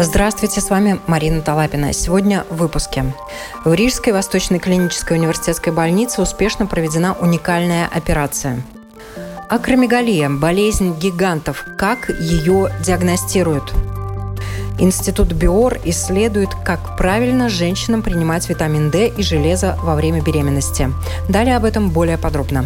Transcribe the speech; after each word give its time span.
Здравствуйте, 0.00 0.60
с 0.60 0.70
вами 0.70 1.00
Марина 1.08 1.40
Талапина. 1.40 1.92
Сегодня 1.92 2.44
в 2.50 2.58
выпуске. 2.58 3.12
В 3.64 3.74
Рижской 3.74 4.12
Восточной 4.12 4.60
клинической 4.60 5.18
университетской 5.18 5.72
больнице 5.72 6.22
успешно 6.22 6.66
проведена 6.66 7.16
уникальная 7.20 7.88
операция. 7.92 8.62
Акромегалия– 9.48 10.28
болезнь 10.30 10.96
гигантов. 10.96 11.64
Как 11.76 12.10
ее 12.10 12.70
диагностируют? 12.80 13.74
Институт 14.78 15.32
Биор 15.32 15.78
исследует, 15.84 16.50
как 16.64 16.96
правильно 16.96 17.48
женщинам 17.48 18.02
принимать 18.02 18.48
витамин 18.48 18.90
D 18.90 19.08
и 19.08 19.22
железо 19.24 19.76
во 19.82 19.96
время 19.96 20.22
беременности. 20.22 20.92
Далее 21.28 21.56
об 21.56 21.64
этом 21.64 21.90
более 21.90 22.18
подробно. 22.18 22.64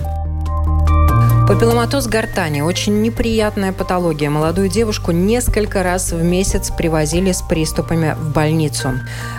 Папилломатоз 1.52 2.06
гортани– 2.06 2.61
очень 2.62 3.02
неприятная 3.02 3.74
патология. 3.74 4.30
Молодую 4.30 4.70
девушку 4.70 5.12
несколько 5.12 5.83
раз 5.83 6.10
в 6.10 6.23
месяц 6.23 6.70
привозили 6.70 7.30
с 7.30 7.43
приступами 7.43 8.16
в 8.19 8.33
больницу. 8.33 8.95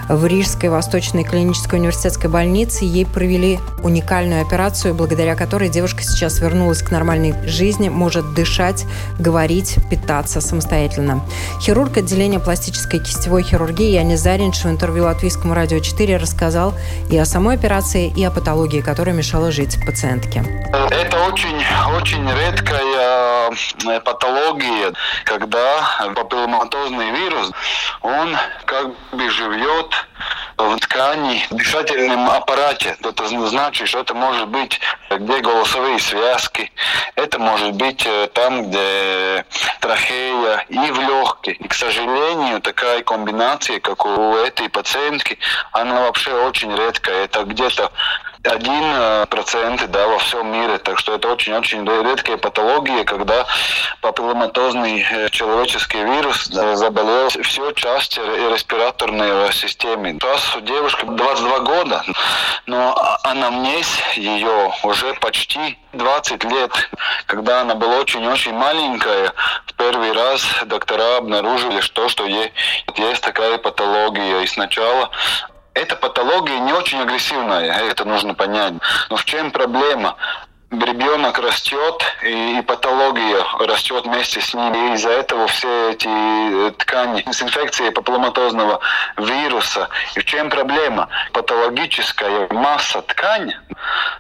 В 0.08 0.24
Рижской 0.28 0.70
Восточной 0.70 1.24
клинической 1.24 1.80
университетской 1.80 2.30
больнице 2.30 2.86
ей 2.86 3.08
провели 3.08 3.60
уникальную 3.84 4.42
операцию, 4.42 4.94
благодаря 4.94 5.36
которой 5.36 5.70
девушка 5.70 6.04
сейчас 6.04 6.40
вернулась 6.40 6.82
к 6.82 6.92
нормальной 6.92 7.34
жизни, 7.48 7.90
может 7.90 8.34
дышать, 8.34 8.86
говорить, 9.20 9.78
питаться 9.90 10.42
самостоятельно. 10.42 11.22
Хирург 11.62 11.98
отделения 11.98 12.40
пластической 12.40 13.00
кистевой 13.00 13.44
хирургии 13.44 13.92
Янис 13.92 14.20
Заринч 14.22 14.64
в 14.64 14.68
интервью 14.68 15.06
Латвийскому 15.06 15.54
радио 15.54 15.80
4 15.80 16.18
рассказал 16.18 16.74
и 17.10 17.18
о 17.18 17.26
самой 17.26 17.56
операции, 17.56 18.12
и 18.16 18.24
о 18.24 18.32
патологии, 18.32 18.82
которая 18.82 19.16
мешала 19.16 19.52
жить 19.52 19.78
пациентке. 19.86 20.44
Это 20.90 21.18
очень 21.26 21.62
очень 21.96 22.30
редкая 22.30 23.52
э, 23.86 24.00
патология, 24.02 24.94
когда 25.26 26.12
папилломатозный 26.16 27.12
вирус, 27.12 27.52
он 28.02 28.36
как 28.66 28.88
бы 29.12 29.30
живет 29.30 29.94
в 30.58 30.78
ткани, 30.80 31.46
в 31.50 31.56
дышательном 31.56 32.30
аппарате. 32.30 32.96
Это 33.04 33.28
значит, 33.28 33.88
что 33.88 34.00
это 34.00 34.14
может 34.14 34.48
быть 34.48 34.80
где 35.10 35.40
голосовые 35.40 36.00
связки, 36.00 36.72
это 37.16 37.40
может 37.40 37.74
быть 37.74 38.06
э, 38.06 38.28
там, 38.34 38.70
где 38.70 39.46
трахея 39.80 40.66
и 40.70 40.92
в 40.92 41.00
легких. 41.00 41.60
И, 41.60 41.68
к 41.68 41.74
сожалению, 41.74 42.62
такая 42.62 43.02
комбинация, 43.04 43.80
как 43.80 44.06
у 44.06 44.36
этой 44.36 44.70
пациентки, 44.70 45.38
она 45.72 46.02
вообще 46.02 46.34
очень 46.34 46.76
редкая. 46.76 47.26
Это 47.26 47.44
где-то 47.44 47.92
один 48.44 48.84
э, 48.84 49.26
процент 49.28 49.90
да, 49.90 50.08
во 50.08 50.18
всем 50.20 50.52
мире. 50.52 50.78
Так 50.78 51.00
что 51.00 51.16
это 51.16 51.30
очень-очень 51.30 51.86
редкие 51.86 52.38
патологии, 52.38 53.04
когда 53.04 53.46
папилломатозный 54.02 55.06
э, 55.10 55.30
человеческий 55.30 56.04
вирус 56.04 56.46
заболел 56.46 57.30
все 57.30 57.72
части 57.72 58.20
респираторной 58.54 59.52
системы. 59.54 60.18
Сейчас 60.22 60.56
у 60.56 60.62
девушки 60.62 61.06
22 61.06 61.60
года, 61.60 62.04
но 62.66 62.96
анамнез 63.24 63.88
ее 64.16 64.74
уже 64.84 65.14
почти 65.16 65.78
20 65.94 66.44
лет. 66.46 66.72
Когда 67.28 67.62
она 67.62 67.76
была 67.76 67.98
очень-очень 68.00 68.54
маленькая, 68.54 69.32
в 69.68 69.74
первый 69.74 70.12
раз 70.12 70.44
доктора 70.66 71.18
обнаружили, 71.18 71.80
что, 71.82 72.10
что 72.10 72.26
ей 72.26 72.52
есть 72.98 73.24
такая 73.24 73.58
патология. 73.58 74.42
И 74.42 74.48
сначала 74.48 75.10
эта 75.74 75.96
патология 75.96 76.60
не 76.60 76.74
очень 76.74 77.00
агрессивная, 77.00 77.72
это 77.90 78.06
нужно 78.06 78.34
понять. 78.34 78.74
Но 79.10 79.16
в 79.16 79.26
чем 79.26 79.52
проблема? 79.52 80.16
Ребенок 80.82 81.38
растет, 81.40 82.04
и, 82.24 82.62
патология 82.66 83.44
растет 83.60 84.06
вместе 84.06 84.42
с 84.42 84.54
ним. 84.54 84.74
И 84.74 84.94
из-за 84.96 85.10
этого 85.10 85.48
все 85.48 85.92
эти 85.92 86.08
э, 86.08 86.72
ткани 86.72 87.24
с 87.32 87.42
инфекцией 87.42 87.92
папилломатозного 87.92 88.80
вируса. 89.18 89.90
И 90.16 90.20
в 90.20 90.26
чем 90.26 90.50
проблема? 90.50 91.10
Патологическая 91.34 92.48
масса 92.52 93.02
ткани 93.02 93.58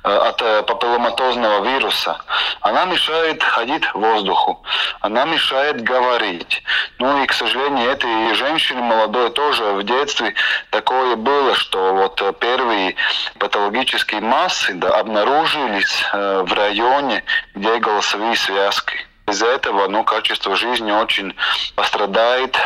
э, 0.03 0.15
от 0.15 0.41
э, 0.41 0.63
папилломатозного 0.63 1.63
вируса, 1.65 2.17
она 2.61 2.85
мешает 2.85 3.43
ходить 3.43 3.83
воздуху, 3.93 4.63
она 5.01 5.25
мешает 5.25 5.81
говорить. 5.81 6.63
Ну 6.99 7.23
и, 7.23 7.27
к 7.27 7.33
сожалению, 7.33 7.89
этой 7.89 8.33
женщине 8.35 8.81
молодой 8.81 9.29
тоже 9.31 9.63
в 9.73 9.83
детстве 9.83 10.33
такое 10.69 11.15
было, 11.15 11.55
что 11.55 11.93
вот 11.93 12.39
первые 12.39 12.95
патологические 13.39 14.21
массы 14.21 14.73
да, 14.73 14.99
обнаружились 14.99 16.05
в 16.45 16.53
районе, 16.53 17.23
где 17.55 17.77
голосовые 17.79 18.35
связки. 18.35 18.95
Из-за 19.25 19.47
этого 19.47 19.87
ну, 19.87 20.03
качество 20.03 20.55
жизни 20.57 20.91
очень 20.91 21.33
пострадает. 21.75 22.57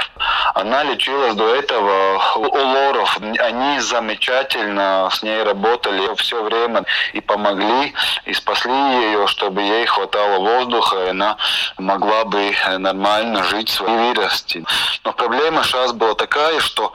Она 0.56 0.84
лечилась 0.84 1.36
до 1.36 1.54
этого 1.54 2.20
у 2.36 2.58
лоров. 2.58 3.16
Они 3.40 3.80
замечательно 3.80 5.08
с 5.14 5.22
ней 5.22 5.44
работали 5.44 6.16
все 6.16 6.42
время 6.42 6.84
и 7.14 7.22
помогли, 7.22 7.94
и 8.26 8.34
спасли 8.34 8.74
ее, 8.74 9.28
чтобы 9.28 9.62
ей 9.62 9.86
хватало 9.86 10.40
воздуха, 10.40 11.06
и 11.06 11.10
она 11.10 11.38
могла 11.78 12.26
бы 12.26 12.56
нормально 12.80 13.44
жить 13.44 13.70
своей 13.70 13.96
вырасти. 13.96 14.66
Но 15.04 15.14
проблема 15.14 15.64
сейчас 15.64 15.94
была 15.94 16.16
такая, 16.16 16.60
что 16.60 16.92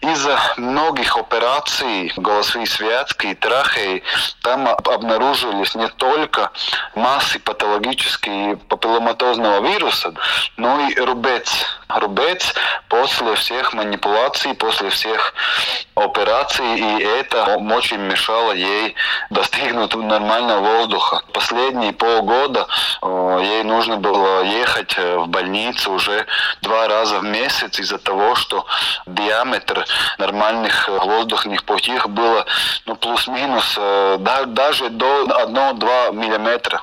из-за 0.00 0.38
многих 0.56 1.18
операций 1.18 2.10
голосовые 2.16 2.66
связки 2.66 3.26
и 3.26 3.34
трахеи 3.34 4.02
там 4.40 4.66
обнаружились 4.68 5.74
не 5.74 5.88
только 5.88 6.50
массы 6.94 7.38
патологические 7.38 8.56
папилломатозные 8.56 9.01
папилломатозного 9.02 9.66
вируса, 9.66 10.14
ну 10.56 10.88
и 10.88 10.94
рубец. 10.96 11.66
Рубец 11.88 12.54
после 12.88 13.34
всех 13.34 13.74
манипуляций, 13.74 14.54
после 14.54 14.88
всех 14.90 15.34
операций, 15.94 16.78
и 16.78 17.02
это 17.02 17.56
очень 17.56 17.98
мешало 17.98 18.52
ей 18.52 18.94
достигнуть 19.30 19.94
нормального 19.94 20.78
воздуха. 20.78 21.22
Последние 21.32 21.92
полгода 21.92 22.66
ей 23.42 23.62
нужно 23.64 23.98
было 23.98 24.42
ехать 24.42 24.94
э, 24.96 25.18
в 25.18 25.28
больницу 25.28 25.92
уже 25.92 26.26
два 26.62 26.88
раза 26.88 27.18
в 27.18 27.24
месяц 27.24 27.78
из-за 27.78 27.98
того, 27.98 28.34
что 28.36 28.64
диаметр 29.06 29.84
нормальных 30.18 30.88
э, 30.88 30.98
воздушных 30.98 31.64
путей 31.64 31.98
было 32.06 32.46
ну, 32.86 32.96
плюс-минус 32.96 33.74
э, 33.76 34.16
даже 34.46 34.88
до 34.88 35.24
1-2 35.24 36.14
миллиметра. 36.14 36.80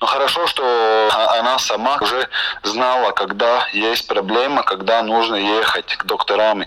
Но 0.00 0.06
хорошо, 0.08 0.46
что 0.48 1.08
она 1.38 1.58
сама 1.58 1.98
уже 2.00 2.28
знала, 2.62 3.12
когда 3.12 3.66
есть 3.72 4.06
проблема, 4.06 4.62
когда 4.62 5.02
нужно 5.02 5.36
ехать 5.36 5.96
к 5.96 6.04
докторам. 6.04 6.64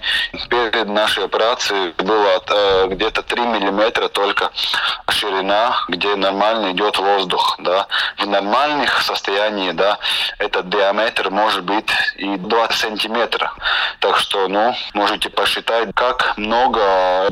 Перед 0.49 0.87
нашей 0.87 1.25
операцией 1.25 1.93
было 1.97 2.41
э, 2.47 2.87
где-то 2.89 3.21
3 3.23 3.41
миллиметра 3.41 4.07
только 4.07 4.51
ширина, 5.09 5.75
где 5.87 6.15
нормально 6.15 6.71
идет 6.71 6.97
воздух. 6.97 7.55
Да. 7.59 7.87
В 8.17 8.27
нормальных 8.27 9.01
состояниях 9.01 9.75
да, 9.75 9.97
этот 10.39 10.69
диаметр 10.69 11.29
может 11.29 11.63
быть 11.63 11.89
и 12.15 12.37
20 12.37 12.77
сантиметров. 12.77 13.55
Так 13.99 14.17
что, 14.17 14.47
ну, 14.47 14.75
можете 14.93 15.29
посчитать, 15.29 15.89
как 15.95 16.37
много 16.37 16.79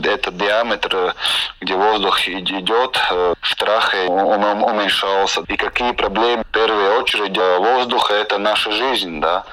этот 0.03 0.37
диаметр, 0.37 1.15
где 1.61 1.75
воздух 1.75 2.27
идет, 2.27 2.99
э, 3.11 3.33
в 3.41 3.55
трахе 3.55 4.07
уменьшался. 4.07 5.41
И 5.47 5.55
какие 5.57 5.91
проблемы 5.91 6.43
в 6.43 6.51
первую 6.51 6.99
очередь 6.99 7.12
воздуха 7.59 8.13
это 8.13 8.37
наша 8.37 8.71
жизнь, 8.71 9.19
да. 9.19 9.43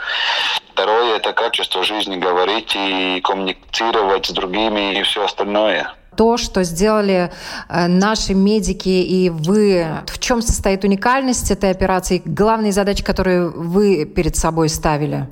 Второе 0.73 1.17
это 1.17 1.33
качество 1.33 1.85
жизни, 1.85 2.17
говорить 2.17 2.75
и 2.75 3.21
коммуницировать 3.23 4.27
с 4.27 4.31
другими 4.31 4.99
и 4.99 5.03
все 5.03 5.25
остальное 5.25 5.95
то, 6.17 6.37
что 6.37 6.65
сделали 6.65 7.31
э, 7.71 7.87
наши 7.87 8.35
медики 8.35 8.91
и 8.91 9.31
вы. 9.31 9.87
В 10.07 10.19
чем 10.19 10.43
состоит 10.43 10.85
уникальность 10.85 11.51
этой 11.51 11.71
операции? 11.71 12.21
Главные 12.27 12.73
задачи, 12.73 13.03
которые 13.03 13.49
вы 13.49 14.05
перед 14.05 14.37
собой 14.37 14.69
ставили? 14.69 15.29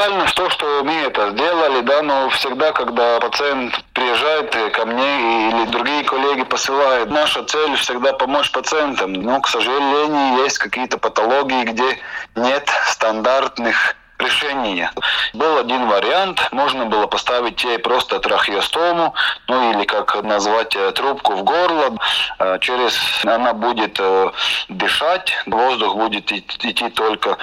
Уникальность 0.00 0.34
то, 0.34 0.48
что 0.48 0.82
мы 0.82 0.94
это 0.94 1.30
сделали, 1.32 1.80
да, 1.82 2.00
но 2.00 2.30
всегда, 2.30 2.72
когда 2.72 3.20
пациент 3.20 3.84
приезжает 3.92 4.50
ко 4.72 4.86
мне 4.86 5.50
или 5.50 5.66
другие 5.66 6.04
коллеги 6.04 6.42
посылают, 6.44 7.10
наша 7.10 7.44
цель 7.44 7.76
всегда 7.76 8.14
помочь 8.14 8.50
пациентам. 8.50 9.12
Но, 9.12 9.40
к 9.42 9.48
сожалению, 9.48 10.42
есть 10.42 10.56
какие-то 10.56 10.96
патологии, 10.96 11.64
где 11.64 11.98
нет 12.34 12.66
стандартных 12.86 13.94
решения. 14.20 14.92
Был 15.32 15.58
один 15.58 15.86
вариант, 15.86 16.48
можно 16.52 16.86
было 16.86 17.06
поставить 17.06 17.62
ей 17.64 17.78
просто 17.78 18.18
трахеостому, 18.20 19.14
ну 19.48 19.72
или 19.72 19.84
как 19.84 20.22
назвать 20.22 20.76
э, 20.76 20.92
трубку 20.92 21.34
в 21.34 21.44
горло, 21.44 21.96
э, 22.38 22.58
через 22.60 22.98
она 23.24 23.52
будет 23.52 23.98
э, 23.98 24.30
дышать, 24.68 25.32
воздух 25.46 25.96
будет 25.96 26.30
идти 26.32 26.88
только 26.90 27.38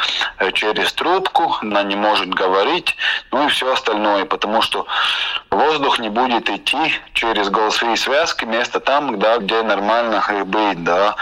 через 0.54 0.94
трубку, 0.94 1.56
она 1.62 1.84
не 1.84 1.96
может 1.96 2.30
говорить, 2.30 2.96
ну 3.32 3.48
и 3.48 3.50
все 3.50 3.72
остальное, 3.72 4.26
потому 4.26 4.62
что 4.62 4.86
воздух 5.50 6.00
не 6.00 6.10
будет 6.10 6.50
идти 6.50 6.94
через 7.14 7.50
голосовые 7.50 7.98
связки, 7.98 8.46
место 8.46 8.80
там, 8.80 9.20
да, 9.20 9.38
где 9.38 9.62
нормально 9.64 10.24
быть, 10.46 10.84
да. 10.84 11.16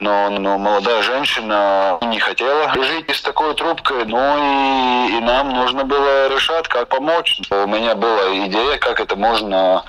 Но, 0.00 0.30
но 0.30 0.58
молодая 0.58 1.02
женщина 1.02 1.98
не 2.02 2.18
хотела 2.18 2.72
жить 2.74 3.10
с 3.10 3.22
такой 3.22 3.54
трубкой, 3.54 4.04
ну 4.04 4.18
и 4.38 4.97
и, 5.06 5.20
нам 5.20 5.52
нужно 5.52 5.84
было 5.84 6.28
решать, 6.28 6.68
как 6.68 6.88
помочь. 6.88 7.40
У 7.50 7.66
меня 7.66 7.94
была 7.94 8.46
идея, 8.46 8.78
как 8.78 9.00
это 9.00 9.16
можно 9.16 9.84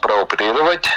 прооперировать, 0.00 0.88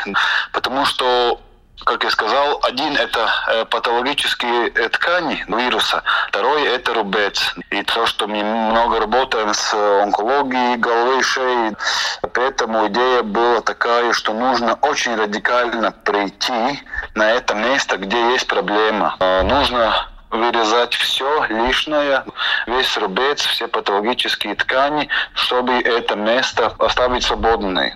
потому 0.51 0.85
что 0.85 1.39
как 1.85 2.03
я 2.03 2.09
сказал, 2.09 2.59
один 2.63 2.95
это 2.95 3.29
э, 3.47 3.65
патологические 3.65 4.69
э, 4.69 4.89
ткани 4.89 5.45
вируса, 5.47 6.03
второй 6.27 6.63
это 6.63 6.93
рубец. 6.93 7.55
И 7.69 7.83
то, 7.83 8.05
что 8.05 8.27
мы 8.27 8.43
много 8.43 8.99
работаем 8.99 9.53
с 9.53 9.73
онкологией 9.73 10.77
головы 10.77 11.19
и 11.19 11.23
шеи, 11.23 11.77
поэтому 12.33 12.87
идея 12.87 13.23
была 13.23 13.61
такая, 13.61 14.11
что 14.13 14.33
нужно 14.33 14.73
очень 14.81 15.15
радикально 15.15 15.91
прийти 15.91 16.83
на 17.15 17.31
это 17.31 17.53
место, 17.53 17.97
где 17.97 18.31
есть 18.31 18.47
проблема. 18.47 19.15
Э, 19.19 19.43
нужно 19.43 20.07
вырезать 20.29 20.93
все 20.93 21.45
лишнее, 21.49 22.23
весь 22.65 22.97
рубец, 22.97 23.45
все 23.45 23.67
патологические 23.67 24.55
ткани, 24.55 25.09
чтобы 25.33 25.73
это 25.73 26.15
место 26.15 26.73
оставить 26.79 27.23
свободной. 27.23 27.95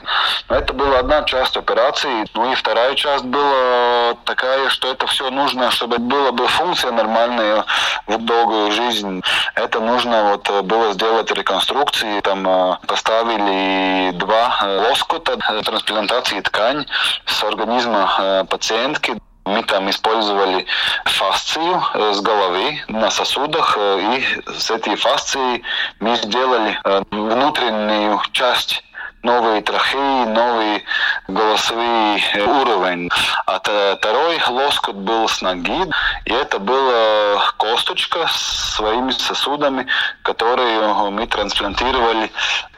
Но 0.49 0.55
это 0.55 0.73
была 0.73 0.99
одна 0.99 1.23
часть 1.23 1.57
операции. 1.57 2.25
Ну 2.33 2.51
и 2.51 2.55
вторая 2.55 2.95
часть 2.95 3.25
была 3.25 4.15
такая, 4.25 4.69
что 4.69 4.91
это 4.91 5.07
все 5.07 5.29
нужно, 5.29 5.71
чтобы 5.71 5.97
была 5.97 6.31
бы 6.31 6.47
функция 6.47 6.91
нормальная 6.91 7.65
в 8.07 8.17
долгую 8.17 8.71
жизнь. 8.71 9.21
Это 9.55 9.79
нужно 9.79 10.31
вот 10.31 10.49
было 10.65 10.93
сделать 10.93 11.31
реконструкции. 11.31 12.21
Там 12.21 12.47
э, 12.47 12.77
поставили 12.87 14.11
два 14.17 14.57
э, 14.61 14.77
лоскута 14.89 15.37
трансплантации 15.63 16.39
ткань 16.41 16.85
с 17.25 17.43
организма 17.43 18.13
э, 18.19 18.43
пациентки. 18.49 19.17
Мы 19.51 19.63
там 19.63 19.89
использовали 19.89 20.65
фасцию 21.03 21.83
э, 21.93 22.13
с 22.13 22.21
головы 22.21 22.81
на 22.87 23.11
сосудах, 23.11 23.75
э, 23.77 24.15
и 24.15 24.51
с 24.57 24.71
этой 24.71 24.95
фасцией 24.95 25.63
мы 25.99 26.15
сделали 26.15 26.79
э, 26.83 27.03
внутреннюю 27.11 28.21
часть 28.31 28.81
новые 29.23 29.61
трахеи, 29.61 30.25
новый 30.25 30.83
голосовый 31.27 32.23
уровень. 32.61 33.09
А 33.45 33.59
второй 33.59 34.41
лоскут 34.47 34.95
был 34.95 35.27
с 35.27 35.41
ноги, 35.41 35.85
и 36.25 36.31
это 36.31 36.57
была 36.57 37.51
косточка 37.57 38.27
с 38.27 38.75
своими 38.75 39.11
сосудами, 39.11 39.85
которые 40.23 41.11
мы 41.11 41.27
трансплантировали 41.27 42.31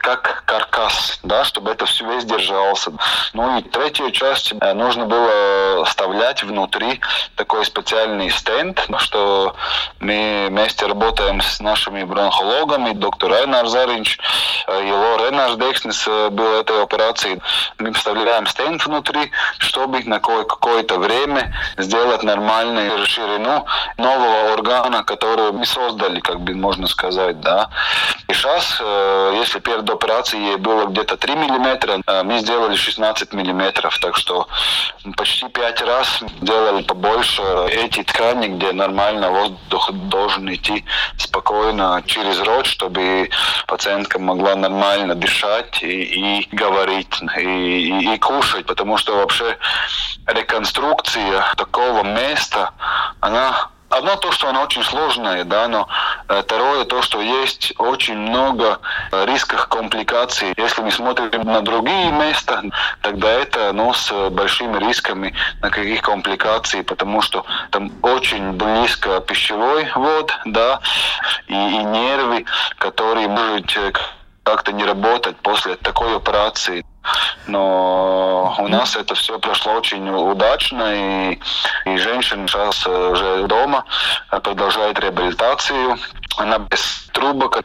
как 0.04 0.44
каркас, 0.44 1.18
да, 1.22 1.44
чтобы 1.44 1.70
это 1.70 1.86
все 1.86 2.04
весь 2.04 2.26
держался. 2.26 2.92
Ну 3.32 3.58
и 3.58 3.62
третью 3.62 4.10
часть 4.10 4.52
э, 4.60 4.72
нужно 4.74 5.06
было 5.06 5.82
вставлять 5.86 6.42
внутри 6.42 7.00
такой 7.36 7.64
специальный 7.64 8.28
стенд, 8.28 8.86
что 8.98 9.56
мы 10.00 10.48
вместе 10.50 10.84
работаем 10.84 11.40
с 11.40 11.58
нашими 11.58 12.04
бронхологами, 12.04 12.92
доктор 12.92 13.30
Райнар 13.30 13.66
Заринч 13.66 14.18
э, 14.66 14.86
и 14.86 14.92
Ло 14.92 15.16
Ренаш 15.26 15.54
Декснес 15.54 16.06
э, 16.06 16.28
был 16.28 16.60
этой 16.60 16.82
операции. 16.82 17.40
Мы 17.78 17.94
вставляем 17.94 18.46
стенд 18.46 18.84
внутри, 18.84 19.30
чтобы 19.56 20.00
на 20.04 20.20
какое-то 20.20 20.98
время 20.98 21.54
сделать 21.78 22.22
нормальную 22.22 23.06
ширину 23.06 23.64
нового 23.96 24.52
органа, 24.52 25.02
который 25.02 25.52
мы 25.52 25.64
создали, 25.64 26.20
как 26.20 26.40
бы 26.40 26.54
можно 26.54 26.88
сказать, 26.88 27.40
да. 27.40 27.70
И 28.28 28.34
сейчас, 28.34 28.80
если 29.38 29.60
перед 29.60 29.93
операции 29.94 30.56
было 30.56 30.86
где-то 30.86 31.16
3 31.16 31.34
миллиметра, 31.34 32.00
а 32.06 32.22
мы 32.22 32.38
сделали 32.40 32.76
16 32.76 33.32
миллиметров, 33.32 33.98
так 33.98 34.16
что 34.16 34.48
почти 35.16 35.48
5 35.48 35.82
раз 35.82 36.20
делали 36.40 36.82
побольше 36.82 37.42
эти 37.70 38.02
ткани, 38.02 38.48
где 38.48 38.72
нормально 38.72 39.30
воздух 39.30 39.90
должен 39.92 40.52
идти 40.52 40.84
спокойно 41.18 42.02
через 42.06 42.40
рот, 42.40 42.66
чтобы 42.66 43.30
пациентка 43.66 44.18
могла 44.18 44.54
нормально 44.56 45.14
дышать 45.14 45.82
и, 45.82 46.40
и 46.40 46.48
говорить, 46.52 47.20
и, 47.36 47.40
и, 47.40 48.14
и 48.14 48.18
кушать, 48.18 48.66
потому 48.66 48.96
что 48.98 49.16
вообще 49.16 49.56
реконструкция 50.26 51.44
такого 51.56 52.02
места, 52.02 52.70
она 53.20 53.70
Одно 53.94 54.16
то, 54.16 54.32
что 54.32 54.48
оно 54.48 54.62
очень 54.62 54.82
сложное, 54.82 55.44
да, 55.44 55.68
но 55.68 55.86
э, 56.28 56.42
второе 56.42 56.84
то, 56.84 57.00
что 57.00 57.20
есть 57.20 57.72
очень 57.78 58.16
много 58.16 58.80
э, 59.12 59.24
рисков 59.24 59.68
компликаций. 59.68 60.52
Если 60.56 60.82
мы 60.82 60.90
смотрим 60.90 61.42
на 61.42 61.60
другие 61.60 62.10
места, 62.10 62.64
тогда 63.02 63.30
это 63.30 63.72
ну, 63.72 63.94
с 63.94 64.10
большими 64.30 64.84
рисками 64.84 65.32
на 65.62 65.70
каких 65.70 66.02
компликаций, 66.02 66.82
потому 66.82 67.22
что 67.22 67.46
там 67.70 67.92
очень 68.02 68.54
близко 68.54 69.20
пищевой 69.20 69.88
вод, 69.94 70.32
да, 70.44 70.80
и, 71.46 71.54
и 71.54 71.84
нервы, 71.84 72.46
которые 72.78 73.28
могут 73.28 73.76
э, 73.76 73.92
как-то 74.42 74.72
не 74.72 74.84
работать 74.84 75.36
после 75.36 75.76
такой 75.76 76.16
операции. 76.16 76.84
Но 77.46 78.56
у 78.58 78.68
нас 78.68 78.96
это 78.96 79.14
все 79.14 79.38
прошло 79.38 79.74
очень 79.74 80.08
удачно, 80.08 81.32
и, 81.32 81.40
и 81.84 81.96
женщина 81.96 82.48
сейчас 82.48 82.86
уже 82.86 83.46
дома 83.46 83.84
продолжает 84.42 84.98
реабилитацию. 84.98 85.98
Она 86.38 86.58
без 86.58 87.08
трубок, 87.12 87.62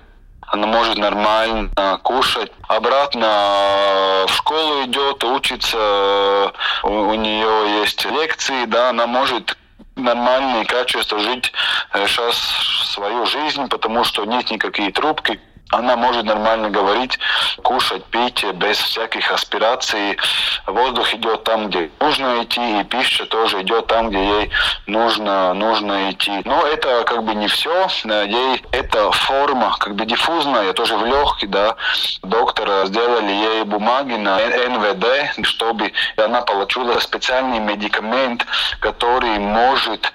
она 0.47 0.67
может 0.67 0.97
нормально 0.97 1.99
кушать. 2.03 2.51
Обратно 2.67 4.25
в 4.27 4.33
школу 4.33 4.83
идет, 4.83 5.23
учится, 5.23 6.51
у, 6.83 6.89
у 6.89 7.13
нее 7.13 7.81
есть 7.81 8.03
лекции, 8.05 8.65
да, 8.65 8.89
она 8.89 9.07
может 9.07 9.55
нормальное 9.95 10.65
качество 10.65 11.19
жить 11.19 11.51
сейчас 11.93 12.35
э, 12.35 12.85
свою 12.85 13.25
жизнь, 13.25 13.67
потому 13.67 14.03
что 14.03 14.25
нет 14.25 14.49
никакие 14.49 14.91
трубки, 14.91 15.39
она 15.71 15.95
может 15.95 16.25
нормально 16.25 16.69
говорить, 16.69 17.19
кушать, 17.63 18.03
пить 18.05 18.43
без 18.55 18.77
всяких 18.77 19.31
аспираций. 19.31 20.17
Воздух 20.65 21.13
идет 21.13 21.43
там, 21.43 21.69
где 21.69 21.91
нужно 21.99 22.43
идти, 22.43 22.81
и 22.81 22.83
пища 22.83 23.25
тоже 23.25 23.61
идет 23.61 23.87
там, 23.87 24.09
где 24.09 24.23
ей 24.23 24.51
нужно, 24.87 25.53
нужно 25.53 26.11
идти. 26.11 26.41
Но 26.45 26.65
это 26.65 27.03
как 27.03 27.23
бы 27.23 27.35
не 27.35 27.47
все. 27.47 27.87
Ей 28.03 28.63
эта 28.71 29.11
форма 29.11 29.75
как 29.79 29.95
бы 29.95 30.05
диффузная, 30.05 30.73
тоже 30.73 30.97
в 30.97 31.05
легкий, 31.05 31.47
да. 31.47 31.75
Доктор 32.23 32.87
сделали 32.87 33.31
ей 33.31 33.63
бумаги 33.63 34.13
на 34.13 34.37
НВД, 34.37 35.45
чтобы 35.45 35.93
она 36.17 36.41
получила 36.41 36.99
специальный 36.99 37.59
медикамент, 37.59 38.45
который 38.79 39.37
может 39.37 40.11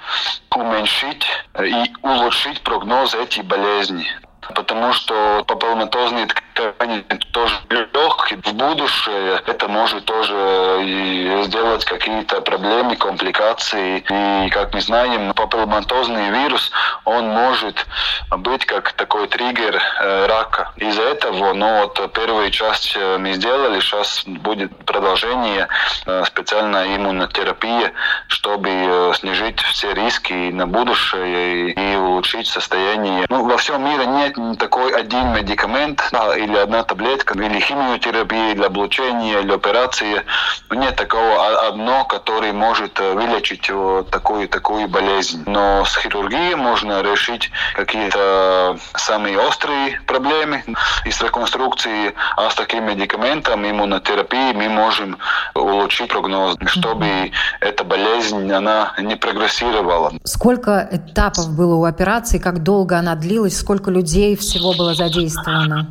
уменьшить 0.50 1.26
и 1.60 1.92
улучшить 2.02 2.60
прогноз 2.62 3.14
этой 3.14 3.42
болезни 3.42 4.06
потому 4.54 4.92
что 4.92 5.44
папилломатозные 5.46 6.28
ткани 6.54 7.00
тоже 7.32 7.54
легкие. 7.74 8.40
В 8.42 8.52
будущее 8.54 9.42
это 9.46 9.68
может 9.68 10.04
тоже 10.04 11.42
сделать 11.44 11.84
какие-то 11.84 12.40
проблемы, 12.40 12.96
компликации. 12.96 14.04
И, 14.08 14.50
как 14.50 14.72
мы 14.74 14.80
знаем, 14.80 15.32
папилломатозный 15.34 16.30
вирус, 16.30 16.70
он 17.04 17.28
может 17.28 17.86
быть 18.30 18.64
как 18.66 18.92
такой 18.92 19.28
триггер 19.28 19.80
э, 20.00 20.26
рака. 20.26 20.72
Из-за 20.76 21.02
этого, 21.02 21.52
ну 21.52 21.80
вот 21.80 22.12
первую 22.12 22.50
часть 22.50 22.96
э, 22.96 23.18
мы 23.18 23.32
сделали, 23.32 23.80
сейчас 23.80 24.24
будет 24.26 24.76
продолжение, 24.84 25.68
э, 26.06 26.24
специальная 26.26 26.96
иммунотерапия, 26.96 27.92
чтобы 28.28 29.12
снижить 29.16 29.60
все 29.60 29.92
риски 29.92 30.50
на 30.50 30.66
будущее 30.66 31.70
и 31.70 31.96
улучшить 31.96 32.46
состояние. 32.46 33.26
Ну, 33.28 33.44
во 33.44 33.56
всем 33.56 33.84
мире 33.84 34.06
нет 34.06 34.58
такой 34.58 34.94
один 34.94 35.32
медикамент 35.32 36.08
да, 36.12 36.36
или 36.36 36.56
одна 36.56 36.82
таблетка, 36.82 37.34
или 37.34 37.60
химиотерапия, 37.64 38.52
или 38.52 38.62
облучение, 38.62 39.42
или 39.42 39.52
операция. 39.52 40.24
Нет 40.70 40.96
такого 40.96 41.66
одно, 41.68 42.04
который 42.04 42.52
может 42.52 43.00
э, 43.00 43.12
вылечить 43.14 43.70
такую 44.10 44.48
такую 44.48 44.88
болезнь. 44.88 45.42
Но 45.46 45.84
с 45.84 45.96
хирургией 45.96 46.54
можно 46.54 47.02
решить 47.02 47.50
какие-то 47.74 48.78
самые 48.94 49.38
острые 49.38 50.00
проблемы. 50.06 50.64
И 51.04 51.10
с 51.10 51.20
реконструкцией, 51.22 52.14
а 52.36 52.50
с 52.50 52.54
таким 52.54 52.84
медикаментом, 52.84 53.68
иммунотерапией 53.68 54.54
мы 54.54 54.68
можем 54.68 55.18
улучшить 55.54 56.08
прогноз, 56.08 56.56
чтобы 56.66 57.30
эта 57.60 57.84
болезнь 57.84 58.50
она 58.52 58.94
не 58.98 59.16
прогрессировала. 59.16 60.12
Сколько 60.24 60.88
этапов 60.90 61.50
было 61.56 61.74
у 61.74 61.84
операции, 61.84 62.38
как 62.38 62.62
долго 62.62 62.98
она 62.98 63.14
длилась, 63.14 63.58
сколько 63.58 63.90
людей 63.90 64.36
всего 64.36 64.74
было 64.74 64.94
задействовано? 64.94 65.88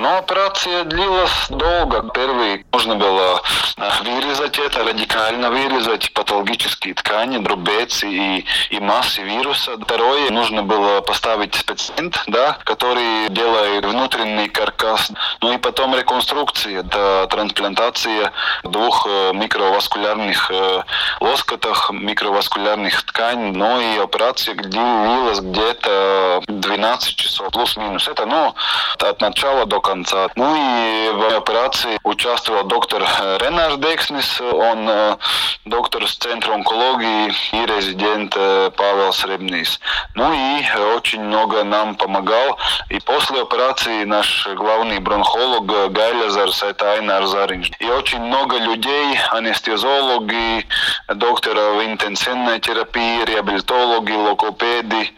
Но 0.00 0.16
операция 0.16 0.84
длилась 0.84 1.48
долго. 1.50 2.08
Первый 2.14 2.64
нужно 2.72 2.96
было 2.96 3.42
э, 3.76 3.90
вырезать 4.02 4.58
это, 4.58 4.82
радикально 4.82 5.50
вырезать 5.50 6.10
патологические 6.14 6.94
ткани, 6.94 7.36
дробец 7.36 8.02
и, 8.02 8.46
и 8.70 8.80
массы 8.80 9.20
вируса. 9.20 9.72
Второе, 9.78 10.30
нужно 10.30 10.62
было 10.62 11.02
поставить 11.02 11.66
пациент, 11.66 12.22
да, 12.28 12.56
который 12.64 13.28
делает 13.28 13.84
внутренний 13.84 14.48
каркас. 14.48 15.12
Ну 15.42 15.52
и 15.52 15.58
потом 15.58 15.94
реконструкция, 15.94 16.80
это 16.80 17.26
трансплантация 17.28 18.32
двух 18.64 19.06
э, 19.06 19.32
микроваскулярных 19.34 20.50
э, 20.50 20.82
лоскотах, 21.20 21.90
микроваскулярных 21.90 23.02
тканей. 23.02 23.52
Ну 23.52 23.78
и 23.78 23.98
операция 23.98 24.54
длилась 24.54 25.40
где-то 25.40 26.42
12 26.46 27.16
часов, 27.16 27.52
плюс-минус. 27.52 28.08
Это, 28.08 28.24
ну, 28.24 28.54
от 28.98 29.20
начала 29.20 29.66
до 29.66 29.78
конца. 29.78 29.89
Ну 30.36 30.54
и 30.56 31.10
в 31.10 31.36
операции 31.36 31.98
участвовал 32.04 32.64
доктор 32.64 33.02
Ренар 33.40 33.76
Декснис, 33.76 34.40
он 34.40 34.88
э, 34.88 35.16
доктор 35.64 36.06
с 36.06 36.14
Центра 36.16 36.54
онкологии 36.54 37.32
и 37.52 37.66
резидент 37.66 38.34
э, 38.36 38.70
Павел 38.76 39.12
Сребнис. 39.12 39.80
Ну 40.14 40.32
и 40.32 40.80
очень 40.96 41.22
много 41.22 41.64
нам 41.64 41.96
помогал. 41.96 42.58
И 42.88 43.00
после 43.00 43.42
операции 43.42 44.04
наш 44.04 44.46
главный 44.54 44.98
бронхолог 44.98 45.66
Гайлезарс, 45.92 46.62
это 46.62 46.92
Айнар 46.92 47.26
Заринж. 47.26 47.70
И 47.80 47.86
очень 47.86 48.20
много 48.20 48.58
людей, 48.58 49.18
анестезиологи, 49.30 50.66
докторов 51.08 51.84
интенсивной 51.84 52.60
терапии, 52.60 53.24
реабилитологи, 53.24 54.12
логопеды, 54.12 55.10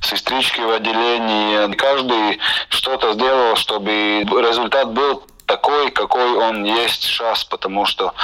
сестрички 0.00 0.60
в 0.60 0.70
отделении. 0.70 1.74
Каждый 1.74 2.38
что-то 2.68 3.12
сделал, 3.12 3.56
чтобы 3.56 4.13
результат 4.22 4.90
был 4.92 5.24
такой, 5.46 5.90
какой 5.90 6.36
он 6.36 6.64
есть 6.64 7.02
сейчас, 7.02 7.44
потому 7.44 7.84
что, 7.86 8.14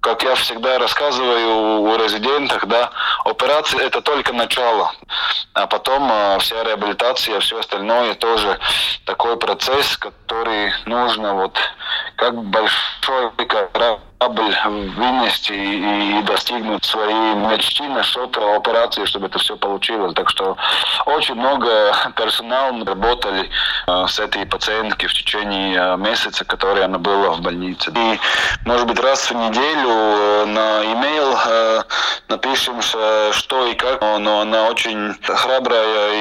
как 0.00 0.22
я 0.22 0.34
всегда 0.34 0.78
рассказываю 0.78 1.82
у 1.82 1.96
резидентах, 1.96 2.66
да, 2.66 2.90
операция 3.24 3.80
это 3.80 4.00
только 4.00 4.32
начало, 4.32 4.92
а 5.54 5.66
потом 5.66 6.10
э, 6.10 6.38
вся 6.38 6.62
реабилитация, 6.62 7.40
все 7.40 7.58
остальное 7.58 8.14
тоже 8.14 8.58
такой 9.04 9.36
процесс, 9.36 9.96
который 9.96 10.72
нужно 10.86 11.34
вот 11.34 11.58
как 12.20 12.34
большой 12.44 13.30
корабль 13.48 14.54
вынести 14.94 15.52
и 15.52 16.22
достигнуть 16.22 16.84
своей 16.84 17.34
мечты 17.34 17.84
насчет 17.84 18.36
операции, 18.36 19.06
чтобы 19.06 19.26
это 19.26 19.38
все 19.38 19.56
получилось. 19.56 20.12
Так 20.14 20.28
что 20.28 20.58
очень 21.06 21.34
много 21.36 21.90
персонала 22.14 22.84
работали 22.84 23.48
э, 23.86 24.06
с 24.06 24.18
этой 24.18 24.44
пациенткой 24.44 25.08
в 25.08 25.14
течение 25.14 25.78
э, 25.78 25.96
месяца, 25.96 26.44
который 26.44 26.84
она 26.84 26.98
была 26.98 27.30
в 27.30 27.40
больнице. 27.40 27.90
И, 27.96 28.20
может 28.66 28.86
быть, 28.86 29.00
раз 29.00 29.30
в 29.30 29.34
неделю 29.34 29.88
э, 29.88 30.44
на 30.44 30.84
имейл 30.84 31.38
напишем, 32.28 32.82
что 32.82 33.66
и 33.66 33.74
как, 33.74 34.00
но 34.00 34.40
она 34.40 34.68
очень 34.68 35.14
храбрая 35.24 36.12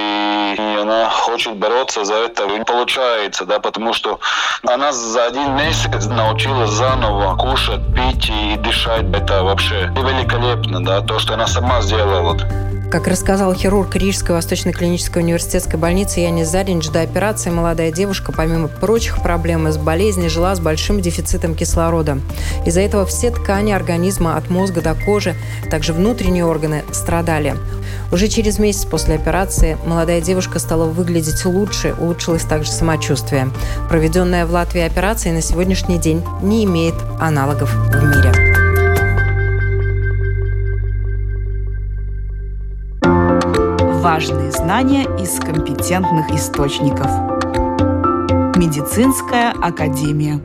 и 0.56 0.78
она 0.80 1.10
хочет 1.10 1.56
бороться 1.56 2.04
за 2.06 2.16
это. 2.16 2.46
Не 2.48 2.64
получается, 2.64 3.46
да, 3.46 3.60
потому 3.60 3.94
что 3.94 4.20
она 4.68 4.92
за 4.92 5.26
один 5.26 5.56
месяц 5.56 5.89
научилась 6.10 6.72
заново 6.72 7.36
кушать, 7.36 7.82
пить 7.94 8.30
и 8.30 8.58
дышать. 8.58 9.06
Это 9.14 9.44
вообще 9.44 9.92
великолепно, 9.96 10.84
да, 10.84 11.02
то, 11.02 11.20
что 11.20 11.34
она 11.34 11.48
сама 11.48 11.82
сделала. 11.82 12.38
Как 12.92 13.08
рассказал 13.08 13.54
хирург 13.54 13.96
Рижской 13.96 14.34
Восточной 14.34 14.74
клинической 14.74 15.22
университетской 15.22 15.80
больницы 15.80 16.22
Янис 16.22 16.48
Заринч, 16.48 16.90
до 16.90 17.02
операции 17.02 17.52
молодая 17.52 17.92
девушка, 17.92 18.32
помимо 18.32 18.68
прочих 18.68 19.22
проблем 19.22 19.68
из 19.68 19.78
болезни, 19.78 20.28
жила 20.28 20.56
с 20.56 20.60
большим 20.60 21.00
дефицитом 21.00 21.54
кислорода. 21.54 22.18
Из-за 22.66 22.82
этого 22.82 23.06
все 23.06 23.30
ткани 23.30 23.74
организма 23.74 24.38
от 24.38 24.50
мозга 24.50 24.82
до 24.82 24.96
кожи, 24.96 25.36
также 25.70 25.94
внутренние 25.94 26.46
органы 26.46 26.84
страдали. 26.92 27.56
Уже 28.12 28.28
через 28.28 28.58
месяц 28.58 28.86
после 28.86 29.16
операции 29.16 29.78
молодая 29.86 30.20
девушка 30.20 30.58
стала 30.58 30.86
выглядеть 30.86 31.46
лучше, 31.46 31.94
улучшилось 32.00 32.44
также 32.44 32.72
самочувствие. 32.72 33.52
Проведенная 33.88 34.48
в 34.48 34.52
Латвии 34.52 34.82
операция 34.82 35.32
на 35.32 35.44
сегодняшний 35.44 36.00
день 36.00 36.24
не 36.42 36.66
имеет 36.66 36.96
аналогов 37.20 37.72
в 37.72 38.04
мире. 38.04 38.39
Важные 44.12 44.52
знания 44.52 45.04
из 45.22 45.40
компетентных 45.40 46.32
источников. 46.32 47.12
Медицинская 48.58 49.52
академия. 49.52 50.42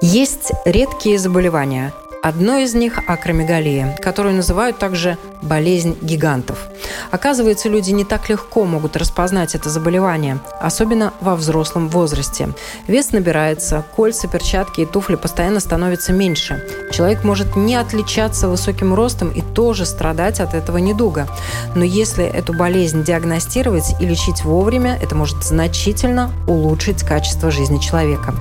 Есть 0.00 0.52
редкие 0.64 1.18
заболевания. 1.18 1.92
Одно 2.22 2.58
из 2.58 2.74
них– 2.74 3.00
акромегалия, 3.08 3.98
которую 4.00 4.36
называют 4.36 4.78
также 4.78 5.18
болезнь 5.42 5.98
гигантов. 6.00 6.68
Оказывается, 7.14 7.68
люди 7.68 7.92
не 7.92 8.04
так 8.04 8.28
легко 8.28 8.64
могут 8.64 8.96
распознать 8.96 9.54
это 9.54 9.70
заболевание, 9.70 10.40
особенно 10.60 11.12
во 11.20 11.36
взрослом 11.36 11.88
возрасте. 11.88 12.48
Вес 12.88 13.12
набирается, 13.12 13.84
кольца, 13.94 14.26
перчатки 14.26 14.80
и 14.80 14.84
туфли 14.84 15.14
постоянно 15.14 15.60
становятся 15.60 16.12
меньше. 16.12 16.60
Человек 16.90 17.22
может 17.22 17.54
не 17.54 17.76
отличаться 17.76 18.48
высоким 18.48 18.94
ростом 18.94 19.30
и 19.30 19.42
тоже 19.42 19.86
страдать 19.86 20.40
от 20.40 20.54
этого 20.54 20.78
недуга. 20.78 21.28
Но 21.76 21.84
если 21.84 22.24
эту 22.24 22.52
болезнь 22.52 23.04
диагностировать 23.04 23.94
и 24.00 24.06
лечить 24.06 24.42
вовремя, 24.42 24.98
это 25.00 25.14
может 25.14 25.44
значительно 25.44 26.32
улучшить 26.48 27.04
качество 27.04 27.52
жизни 27.52 27.78
человека. 27.78 28.34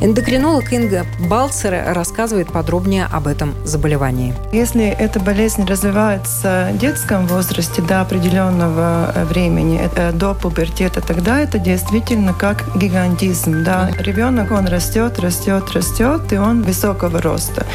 Эндокринолог 0.00 0.72
Инга 0.72 1.04
Балцер 1.28 1.82
рассказывает 1.92 2.52
подробнее 2.52 3.08
об 3.10 3.26
этом 3.26 3.54
заболевании. 3.64 4.36
Если 4.52 4.86
эта 4.86 5.18
болезнь 5.18 5.64
развивается 5.64 6.70
в 6.72 6.78
детском 6.78 7.26
возрасте 7.26 7.82
до 7.82 8.03
определенного 8.04 9.12
э, 9.14 9.24
времени, 9.24 9.90
э, 9.96 10.12
до 10.12 10.34
пубертета, 10.34 11.00
тогда 11.00 11.40
это 11.40 11.58
действительно 11.58 12.32
как 12.32 12.64
гигантизм. 12.76 13.64
Да? 13.64 13.90
Ребенок, 13.98 14.52
он 14.52 14.66
растет, 14.66 15.18
растет, 15.18 15.70
растет, 15.72 16.32
и 16.32 16.36
он 16.36 16.62
высокого 16.62 17.20
роста. 17.20 17.66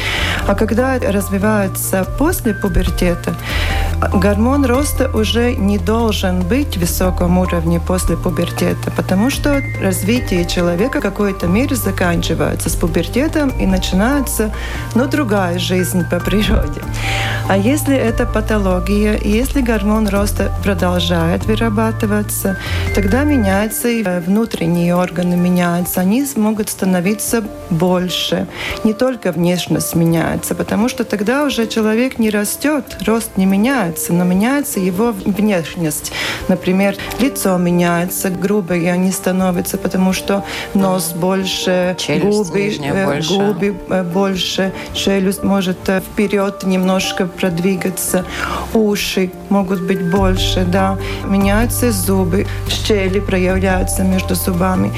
А 0.48 0.54
когда 0.54 0.98
развивается 0.98 2.04
после 2.18 2.54
пубертета, 2.54 3.34
гормон 4.14 4.64
роста 4.66 5.10
уже 5.14 5.56
не 5.56 5.78
должен 5.78 6.40
быть 6.40 6.76
в 6.76 6.80
высоком 6.80 7.38
уровне 7.38 7.80
после 7.80 8.16
пубертета, 8.16 8.90
потому 8.96 9.30
что 9.30 9.60
развитие 9.82 10.44
человека 10.44 10.98
в 10.98 11.02
какой-то 11.02 11.46
мере 11.46 11.76
заканчивается 11.76 12.68
с 12.68 12.76
пубертетом 12.76 13.50
и 13.60 13.66
начинается 13.66 14.50
ну, 14.94 15.06
другая 15.06 15.30
другая 15.40 15.58
жизнь 15.58 16.04
по 16.10 16.18
природе. 16.18 16.80
А 17.48 17.56
если 17.56 17.96
это 17.96 18.26
патология, 18.26 19.18
если 19.24 19.62
гормон 19.62 20.08
роста 20.10 20.52
продолжает 20.62 21.44
вырабатываться, 21.46 22.56
тогда 22.94 23.24
меняются 23.24 23.88
и 23.88 24.02
внутренние 24.02 24.94
органы 24.94 25.36
меняются, 25.36 26.00
они 26.00 26.26
могут 26.36 26.68
становиться 26.68 27.42
больше. 27.70 28.46
Не 28.84 28.92
только 28.92 29.32
внешность 29.32 29.94
меняется, 29.94 30.54
потому 30.54 30.88
что 30.88 31.04
тогда 31.04 31.44
уже 31.44 31.66
человек 31.66 32.18
не 32.18 32.30
растет, 32.30 32.98
рост 33.06 33.36
не 33.36 33.46
меняется, 33.46 34.12
но 34.12 34.24
меняется 34.24 34.80
его 34.80 35.12
внешность. 35.12 36.12
Например, 36.48 36.96
лицо 37.20 37.56
меняется, 37.56 38.30
грубые 38.30 38.92
они 38.92 39.12
становятся, 39.12 39.78
потому 39.78 40.12
что 40.12 40.44
нос 40.74 41.12
больше, 41.12 41.96
Челюсть 41.98 42.50
губы, 42.50 42.76
э, 42.82 43.06
больше. 43.06 43.34
губы 43.34 43.76
э, 43.88 44.02
больше, 44.02 44.72
челюсть 44.94 45.42
может 45.42 45.88
э, 45.88 46.00
вперед 46.00 46.64
немножко 46.64 47.26
продвигаться, 47.26 48.24
уши 48.74 49.30
могут 49.48 49.80
быть 49.80 49.99
больше, 50.02 50.64
да, 50.64 50.96
меняются 51.24 51.92
зубы, 51.92 52.46
щели 52.68 53.20
проявляются 53.20 54.02
между 54.02 54.34
зубами. 54.34 54.92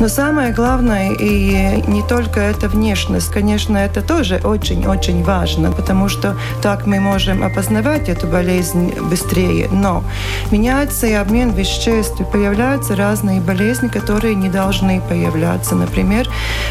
Но 0.00 0.08
самое 0.08 0.52
главное, 0.52 1.12
и 1.12 1.82
не 1.86 2.02
только 2.02 2.40
эта 2.40 2.68
внешность, 2.68 3.30
конечно, 3.30 3.78
это 3.78 4.02
тоже 4.02 4.40
очень-очень 4.44 5.24
важно, 5.24 5.72
потому 5.72 6.08
что 6.08 6.36
так 6.62 6.86
мы 6.86 7.00
можем 7.00 7.42
опознавать 7.42 8.08
эту 8.08 8.26
болезнь 8.26 8.92
быстрее, 9.10 9.68
но 9.70 10.04
меняется 10.50 11.06
и 11.06 11.12
обмен 11.12 11.52
веществ, 11.52 12.20
и 12.20 12.24
появляются 12.24 12.94
разные 12.96 13.40
болезни, 13.40 13.88
которые 13.88 14.34
не 14.34 14.48
должны 14.48 15.00
появляться. 15.00 15.74
Например, 15.74 16.28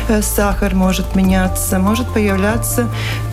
э, 0.07 0.21
сахар 0.21 0.75
может 0.75 1.15
меняться, 1.15 1.79
может 1.79 2.07
появляться 2.13 2.87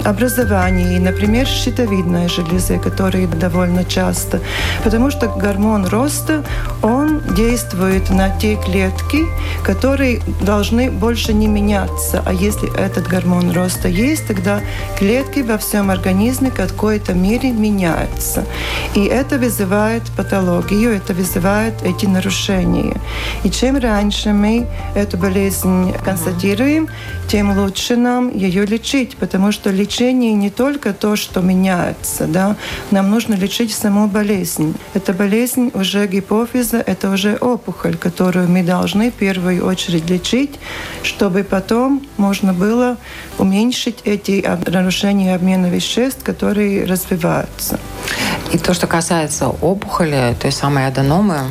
образование, 0.04 1.00
например, 1.00 1.46
щитовидной 1.46 2.28
железы, 2.28 2.78
которые 2.78 3.26
довольно 3.26 3.84
часто. 3.84 4.31
Потому 4.84 5.10
что 5.10 5.28
гормон 5.28 5.86
роста, 5.86 6.44
он 6.82 7.20
действует 7.34 8.10
на 8.10 8.30
те 8.38 8.56
клетки, 8.56 9.24
которые 9.64 10.20
должны 10.40 10.90
больше 10.90 11.32
не 11.32 11.46
меняться. 11.46 12.22
А 12.24 12.32
если 12.32 12.68
этот 12.78 13.06
гормон 13.06 13.50
роста 13.52 13.88
есть, 13.88 14.26
тогда 14.26 14.60
клетки 14.98 15.40
во 15.40 15.58
всем 15.58 15.90
организме 15.90 16.50
в 16.50 16.54
какой-то 16.54 17.14
мере 17.14 17.50
меняются. 17.50 18.44
И 18.94 19.04
это 19.04 19.38
вызывает 19.38 20.02
патологию, 20.16 20.92
это 20.92 21.14
вызывает 21.14 21.82
эти 21.82 22.06
нарушения. 22.06 23.00
И 23.44 23.50
чем 23.50 23.78
раньше 23.78 24.32
мы 24.32 24.66
эту 24.94 25.16
болезнь 25.16 25.92
констатируем, 26.04 26.88
тем 27.28 27.58
лучше 27.58 27.96
нам 27.96 28.30
ее 28.36 28.66
лечить, 28.66 29.16
потому 29.16 29.52
что 29.52 29.70
лечение 29.70 30.34
не 30.34 30.50
только 30.50 30.92
то, 30.92 31.16
что 31.16 31.40
меняется, 31.40 32.26
да, 32.26 32.56
нам 32.90 33.10
нужно 33.10 33.34
лечить 33.34 33.72
саму 33.72 34.06
болезнь. 34.06 34.21
Эта 34.94 35.12
болезнь 35.12 35.70
уже 35.74 36.06
гипофиза, 36.06 36.78
это 36.78 37.10
уже 37.10 37.36
опухоль, 37.36 37.96
которую 37.96 38.48
мы 38.48 38.62
должны 38.62 39.10
в 39.10 39.14
первую 39.14 39.66
очередь 39.66 40.08
лечить, 40.08 40.58
чтобы 41.02 41.44
потом 41.44 42.02
можно 42.16 42.52
было 42.52 42.96
уменьшить 43.38 44.00
эти 44.04 44.44
нарушения 44.70 45.34
обмена 45.34 45.66
веществ, 45.66 46.22
которые 46.22 46.84
развиваются. 46.84 47.78
И 48.52 48.58
то, 48.58 48.74
что 48.74 48.86
касается 48.86 49.48
опухоли, 49.48 50.36
той 50.40 50.52
самой 50.52 50.86
аденомы, 50.86 51.50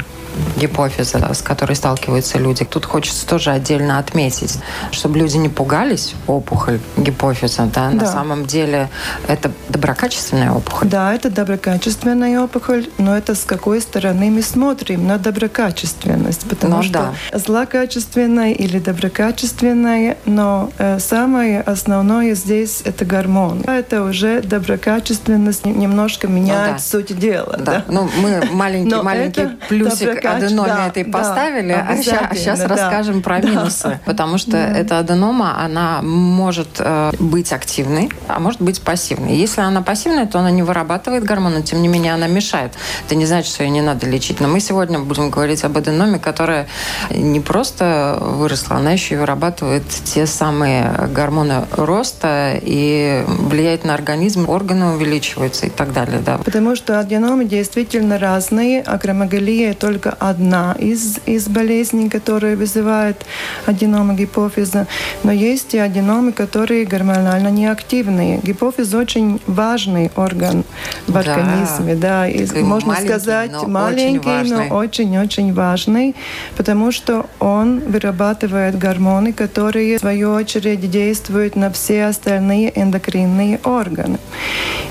гипофиза, 0.58 1.34
с 1.34 1.42
которой 1.42 1.76
сталкиваются 1.76 2.38
люди. 2.38 2.66
Тут 2.66 2.86
хочется 2.86 3.28
тоже 3.28 3.52
отдельно 3.52 4.00
отметить, 4.00 4.60
чтобы 4.92 5.18
люди 5.18 5.38
не 5.38 5.50
пугались 5.50 6.16
опухоль 6.28 6.80
гипофиза. 6.98 7.70
Да? 7.74 7.90
Да. 7.90 7.92
На 7.92 8.06
самом 8.06 8.46
деле 8.46 8.90
это 9.28 9.52
доброкачественная 9.70 10.52
опухоль. 10.52 10.88
Да, 10.88 11.14
это 11.14 11.30
доброкачественная 11.30 12.42
опухоль, 12.42 12.88
но 12.98 13.18
это 13.18 13.36
с 13.36 13.44
какой 13.44 13.82
стороны 13.82 14.30
мы 14.30 14.42
смотрим 14.42 15.08
на 15.08 15.18
доброкачественность. 15.18 16.48
Потому 16.48 16.78
ну, 16.78 16.84
что 16.84 17.14
да. 17.32 17.40
злокачественная 17.40 18.54
или 18.54 18.80
доброкачественная, 18.80 20.18
но 20.26 20.72
э, 20.78 21.00
самое 21.00 21.62
основное 21.62 22.36
здесь 22.36 22.82
это 22.86 23.06
гормон. 23.06 23.62
Это 23.62 24.04
уже 24.04 24.42
доброкачественность 24.42 25.66
немножко 25.66 26.28
меняет 26.28 26.72
ну, 26.72 26.74
да. 26.74 26.80
суть 26.80 27.18
дела. 27.18 27.58
Да. 27.58 27.72
Да? 27.72 27.86
Ну, 27.88 28.10
мы 28.22 28.42
маленький, 28.52 28.96
маленький 28.96 29.48
плюсик 29.70 30.24
Кач, 30.34 30.44
аденоме 30.44 30.70
да, 30.70 30.88
этой 30.88 31.04
да, 31.04 31.18
поставили, 31.18 31.72
а 31.72 31.98
сейчас, 31.98 32.60
а 32.62 32.68
да. 32.68 32.76
расскажем 32.76 33.22
про 33.22 33.40
минусы. 33.40 33.88
Да. 33.88 34.00
Потому 34.06 34.38
что 34.38 34.52
да. 34.52 34.78
эта 34.78 35.00
аденома, 35.00 35.64
она 35.64 36.02
может 36.02 36.80
э, 36.80 37.12
быть 37.20 37.52
активной, 37.54 38.10
а 38.28 38.40
может 38.40 38.62
быть 38.62 38.82
пассивной. 38.82 39.36
Если 39.36 39.62
она 39.62 39.82
пассивная, 39.82 40.26
то 40.26 40.40
она 40.40 40.52
не 40.52 40.64
вырабатывает 40.64 41.24
гормоны, 41.24 41.62
тем 41.62 41.82
не 41.82 41.88
менее 41.88 42.14
она 42.14 42.28
мешает. 42.28 42.74
Это 43.06 43.16
не 43.16 43.26
значит, 43.26 43.54
что 43.54 43.64
ее 43.64 43.70
не 43.70 43.82
надо 43.82 44.08
лечить. 44.08 44.40
Но 44.40 44.48
мы 44.48 44.60
сегодня 44.60 45.00
будем 45.00 45.30
говорить 45.30 45.64
об 45.64 45.78
аденоме, 45.78 46.20
которая 46.20 46.68
не 47.10 47.40
просто 47.40 48.18
выросла, 48.20 48.78
она 48.78 48.92
еще 48.92 49.16
и 49.16 49.18
вырабатывает 49.18 49.84
те 49.88 50.26
самые 50.26 50.92
гормоны 51.14 51.66
роста 51.72 52.60
и 52.62 53.24
влияет 53.28 53.84
на 53.84 53.94
организм, 53.94 54.50
органы 54.50 54.94
увеличиваются 54.94 55.68
и 55.68 55.70
так 55.70 55.94
далее. 55.94 56.20
Да. 56.26 56.38
Потому 56.38 56.76
что 56.76 57.00
аденомы 57.00 57.46
действительно 57.46 58.18
разные. 58.18 58.82
Акромегалия 58.82 59.74
только 59.74 60.11
одна 60.20 60.76
из, 60.80 61.20
из 61.26 61.48
болезней, 61.48 62.10
которая 62.10 62.56
вызывает 62.56 63.26
аденома 63.66 64.14
гипофиза, 64.14 64.88
но 65.24 65.32
есть 65.32 65.74
и 65.74 65.78
аденомы, 65.78 66.32
которые 66.32 66.86
гормонально 66.86 67.50
неактивные. 67.50 68.40
Гипофиз 68.44 68.94
очень 68.94 69.40
важный 69.48 70.12
орган 70.16 70.64
в 71.08 71.18
организме, 71.18 71.96
да, 71.96 72.28
и, 72.28 72.46
можно 72.62 72.90
маленький, 72.90 73.08
сказать 73.08 73.52
но 73.52 73.68
маленький, 73.68 74.30
очень 74.30 74.56
но 74.56 74.76
очень-очень 74.76 75.54
важный, 75.54 76.16
потому 76.58 76.92
что 76.92 77.26
он 77.40 77.80
вырабатывает 77.80 78.78
гормоны, 78.78 79.34
которые 79.34 79.98
в 79.98 80.02
свою 80.02 80.34
очередь 80.34 80.90
действуют 80.90 81.56
на 81.56 81.72
все 81.72 82.06
остальные 82.06 82.72
эндокринные 82.76 83.60
органы. 83.64 84.18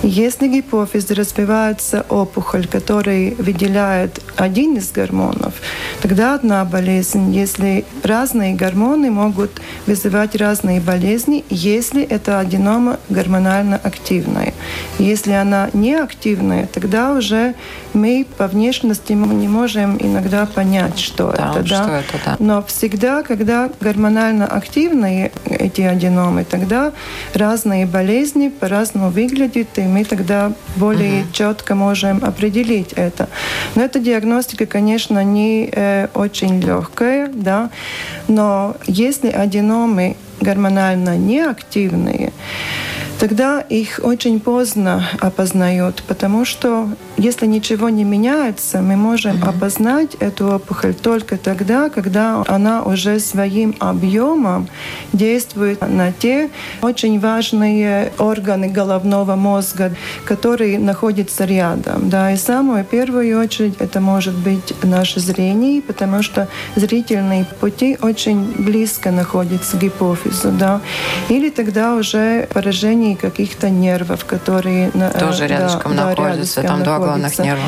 Если 0.02 0.48
гипофиз 0.48 1.10
развивается 1.10 2.06
опухоль, 2.08 2.66
которая 2.66 3.34
выделяет 3.34 4.20
один 4.36 4.76
из 4.76 4.90
гормонов. 4.92 5.09
Тогда 6.02 6.34
одна 6.34 6.64
болезнь, 6.64 7.32
если 7.32 7.84
разные 8.02 8.54
гормоны 8.54 9.10
могут 9.10 9.60
вызывать 9.86 10.36
разные 10.36 10.80
болезни, 10.80 11.44
если 11.50 12.02
это 12.02 12.40
аденома 12.40 12.98
гормонально 13.08 13.80
активная. 13.82 14.54
Если 14.98 15.32
она 15.32 15.70
не 15.72 15.94
активная, 15.94 16.66
тогда 16.66 17.12
уже 17.12 17.54
мы 17.92 18.26
по 18.38 18.46
внешности 18.46 19.12
не 19.12 19.48
можем 19.48 19.96
иногда 19.98 20.46
понять, 20.46 20.98
что 20.98 21.34
да, 21.36 21.52
это. 21.52 21.66
Что 21.66 21.76
да? 21.76 22.00
это 22.00 22.20
да. 22.24 22.36
Но 22.38 22.62
всегда, 22.62 23.22
когда 23.22 23.70
гормонально 23.80 24.46
активные 24.46 25.32
эти 25.44 25.82
аденомы, 25.82 26.44
тогда 26.44 26.92
разные 27.34 27.86
болезни 27.86 28.48
по-разному 28.48 29.10
выглядят, 29.10 29.68
и 29.76 29.82
мы 29.82 30.04
тогда 30.04 30.52
более 30.76 31.22
угу. 31.22 31.32
четко 31.32 31.74
можем 31.74 32.24
определить 32.24 32.92
это. 32.92 33.28
Но 33.74 33.82
эта 33.82 33.98
диагностика, 33.98 34.66
конечно, 34.66 34.99
не 35.08 35.68
э, 35.72 36.08
очень 36.14 36.60
легкая, 36.60 37.28
да, 37.32 37.70
но 38.28 38.76
если 38.86 39.30
аденомы 39.30 40.16
гормонально 40.40 41.16
неактивные, 41.16 42.32
тогда 43.20 43.60
их 43.60 44.00
очень 44.02 44.40
поздно 44.40 45.04
опознают, 45.20 46.02
потому 46.08 46.46
что 46.46 46.88
если 47.18 47.46
ничего 47.46 47.90
не 47.90 48.02
меняется, 48.02 48.80
мы 48.80 48.96
можем 48.96 49.36
mm-hmm. 49.36 49.48
опознать 49.48 50.14
эту 50.20 50.54
опухоль 50.54 50.94
только 50.94 51.36
тогда, 51.36 51.90
когда 51.90 52.42
она 52.48 52.82
уже 52.82 53.20
своим 53.20 53.76
объемом 53.78 54.68
действует 55.12 55.82
на 55.82 56.12
те 56.12 56.48
очень 56.80 57.20
важные 57.20 58.10
органы 58.18 58.68
головного 58.68 59.36
мозга, 59.36 59.94
которые 60.24 60.78
находятся 60.78 61.44
рядом. 61.44 62.08
Да, 62.08 62.32
и 62.32 62.36
самую 62.36 62.84
первую 62.84 63.38
очередь 63.38 63.74
это 63.80 64.00
может 64.00 64.34
быть 64.34 64.72
наше 64.82 65.20
зрение, 65.20 65.82
потому 65.82 66.22
что 66.22 66.48
зрительные 66.74 67.44
пути 67.60 67.98
очень 68.00 68.54
близко 68.56 69.10
находятся 69.10 69.76
к 69.76 69.80
гипофизу. 69.80 70.52
Да. 70.52 70.80
Или 71.28 71.50
тогда 71.50 71.96
уже 71.96 72.48
поражение 72.54 73.09
каких-то 73.14 73.70
нервов, 73.70 74.24
которые... 74.24 74.90
Тоже 75.18 75.46
рядышком 75.46 75.96
да, 75.96 76.06
находятся, 76.06 76.22
да, 76.22 76.28
рядышком 76.28 76.64
там 76.66 76.82
два 76.82 76.98
главных 76.98 77.38
нерва. 77.38 77.62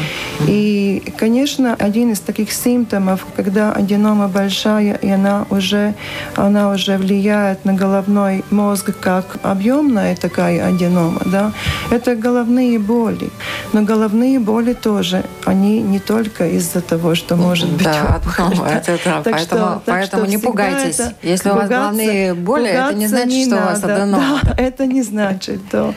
И, 0.46 1.02
конечно, 1.16 1.76
один 1.78 2.12
из 2.12 2.20
таких 2.20 2.52
симптомов, 2.52 3.26
когда 3.36 3.72
аденома 3.72 4.28
большая, 4.28 4.94
и 4.94 5.08
она 5.10 5.46
уже, 5.50 5.94
она 6.36 6.70
уже 6.70 6.96
влияет 6.98 7.64
на 7.64 7.74
головной 7.74 8.44
мозг 8.50 8.90
как 9.00 9.36
объемная 9.42 10.16
такая 10.16 10.68
аденома, 10.68 11.20
да, 11.24 11.52
это 11.90 12.16
головные 12.16 12.78
боли. 12.78 13.30
Но 13.72 13.82
головные 13.82 14.38
боли 14.38 14.72
тоже, 14.72 15.24
они 15.44 15.80
не 15.80 15.98
только 15.98 16.46
из-за 16.48 16.80
того, 16.80 17.14
что 17.14 17.36
может 17.36 17.68
быть 17.70 17.84
да, 17.84 18.20
ну, 18.38 18.64
это, 18.64 18.98
да, 19.04 19.22
так 19.22 19.34
поэтому, 19.34 19.60
что, 19.60 19.82
поэтому 19.86 20.24
не 20.26 20.38
пугайтесь. 20.38 21.00
Если 21.22 21.50
у 21.50 21.54
вас 21.54 21.68
головные 21.68 22.34
боли, 22.34 22.68
это 22.68 22.94
не 22.94 23.06
значит, 23.06 23.28
не 23.28 23.44
что 23.46 23.56
надо. 23.56 23.62
у 23.62 23.68
вас 23.70 23.84
аденома. 23.84 24.40
Да, 24.42 24.54
это 24.58 24.86
не 24.86 25.02
значит, 25.02 25.31
да. 25.70 25.94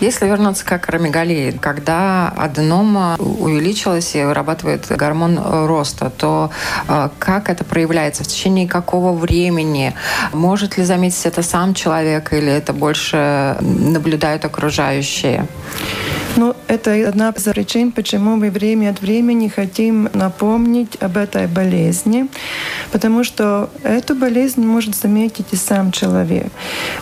Если 0.00 0.26
вернуться 0.26 0.64
к 0.64 0.72
акромегалии, 0.72 1.52
когда 1.52 2.28
аденома 2.36 3.16
увеличилась 3.18 4.14
и 4.14 4.24
вырабатывает 4.24 4.86
гормон 4.88 5.38
роста, 5.66 6.10
то 6.10 6.50
э, 6.88 7.08
как 7.18 7.50
это 7.50 7.64
проявляется? 7.64 8.24
В 8.24 8.26
течение 8.26 8.68
какого 8.68 9.12
времени? 9.12 9.94
Может 10.32 10.78
ли 10.78 10.84
заметить 10.84 11.26
это 11.26 11.42
сам 11.42 11.74
человек 11.74 12.32
или 12.32 12.50
это 12.50 12.72
больше 12.72 13.56
наблюдают 13.60 14.44
окружающие? 14.44 15.46
Ну, 16.36 16.56
это 16.66 17.08
одна 17.08 17.30
из 17.30 17.44
причин, 17.44 17.92
почему 17.92 18.36
мы 18.36 18.50
время 18.50 18.90
от 18.90 19.00
времени 19.00 19.48
хотим 19.48 20.08
напомнить 20.14 20.96
об 21.00 21.16
этой 21.16 21.46
болезни, 21.46 22.26
потому 22.90 23.22
что 23.22 23.70
эту 23.84 24.16
болезнь 24.16 24.62
может 24.62 24.96
заметить 24.96 25.46
и 25.52 25.56
сам 25.56 25.92
человек. 25.92 26.48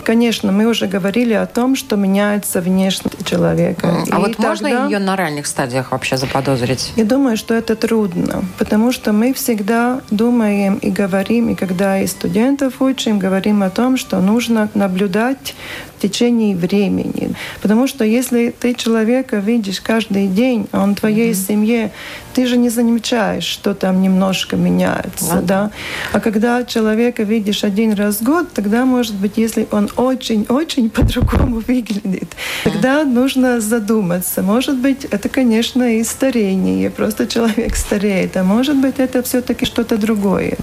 Конечно, 0.03 0.51
мы 0.51 0.67
уже 0.67 0.85
говорили 0.85 1.33
о 1.33 1.47
том, 1.47 1.75
что 1.75 1.95
меняется 1.95 2.61
внешность 2.61 3.25
человека. 3.25 4.03
А 4.11 4.17
и 4.17 4.19
вот 4.19 4.37
тогда... 4.37 4.49
можно 4.49 4.67
ее 4.67 4.99
на 4.99 5.15
ранних 5.15 5.47
стадиях 5.47 5.91
вообще 5.91 6.17
заподозрить? 6.17 6.93
Я 6.95 7.05
думаю, 7.05 7.35
что 7.35 7.55
это 7.55 7.75
трудно, 7.75 8.43
потому 8.59 8.91
что 8.91 9.13
мы 9.13 9.33
всегда 9.33 10.01
думаем 10.11 10.75
и 10.75 10.91
говорим, 10.91 11.49
и 11.49 11.55
когда 11.55 11.99
и 11.99 12.07
студентов 12.07 12.81
учим, 12.81 13.17
говорим 13.17 13.63
о 13.63 13.69
том, 13.69 13.97
что 13.97 14.19
нужно 14.19 14.69
наблюдать 14.75 15.55
течение 16.03 16.55
времени. 16.55 17.33
Потому 17.61 17.87
что 17.87 18.03
если 18.03 18.53
ты 18.59 18.73
человека 18.73 19.37
видишь 19.37 19.79
каждый 19.79 20.27
день, 20.27 20.67
он 20.73 20.95
в 20.95 20.99
твоей 20.99 21.31
mm-hmm. 21.31 21.47
семье, 21.47 21.91
ты 22.33 22.45
же 22.45 22.57
не 22.57 22.69
замечаешь, 22.69 23.45
что 23.45 23.73
там 23.73 24.01
немножко 24.01 24.57
меняется. 24.57 25.35
Mm-hmm. 25.35 25.45
Да? 25.45 25.71
А 26.11 26.19
когда 26.19 26.63
человека 26.65 27.23
видишь 27.23 27.63
один 27.63 27.93
раз 27.93 28.17
в 28.17 28.23
год, 28.23 28.51
тогда, 28.53 28.85
может 28.85 29.15
быть, 29.15 29.37
если 29.37 29.65
он 29.71 29.89
очень-очень 29.95 30.89
по-другому 30.97 31.61
выглядит, 31.67 32.35
тогда 32.63 33.05
нужно 33.05 33.61
задуматься. 33.61 34.41
Может 34.41 34.77
быть, 34.77 35.05
это, 35.05 35.29
конечно, 35.29 35.83
и 35.97 36.03
старение, 36.03 36.89
просто 36.89 37.27
человек 37.27 37.75
стареет, 37.75 38.35
а 38.35 38.43
может 38.43 38.75
быть, 38.75 38.95
это 38.97 39.23
все-таки 39.23 39.65
что-то 39.65 39.97
другое. 39.97 40.57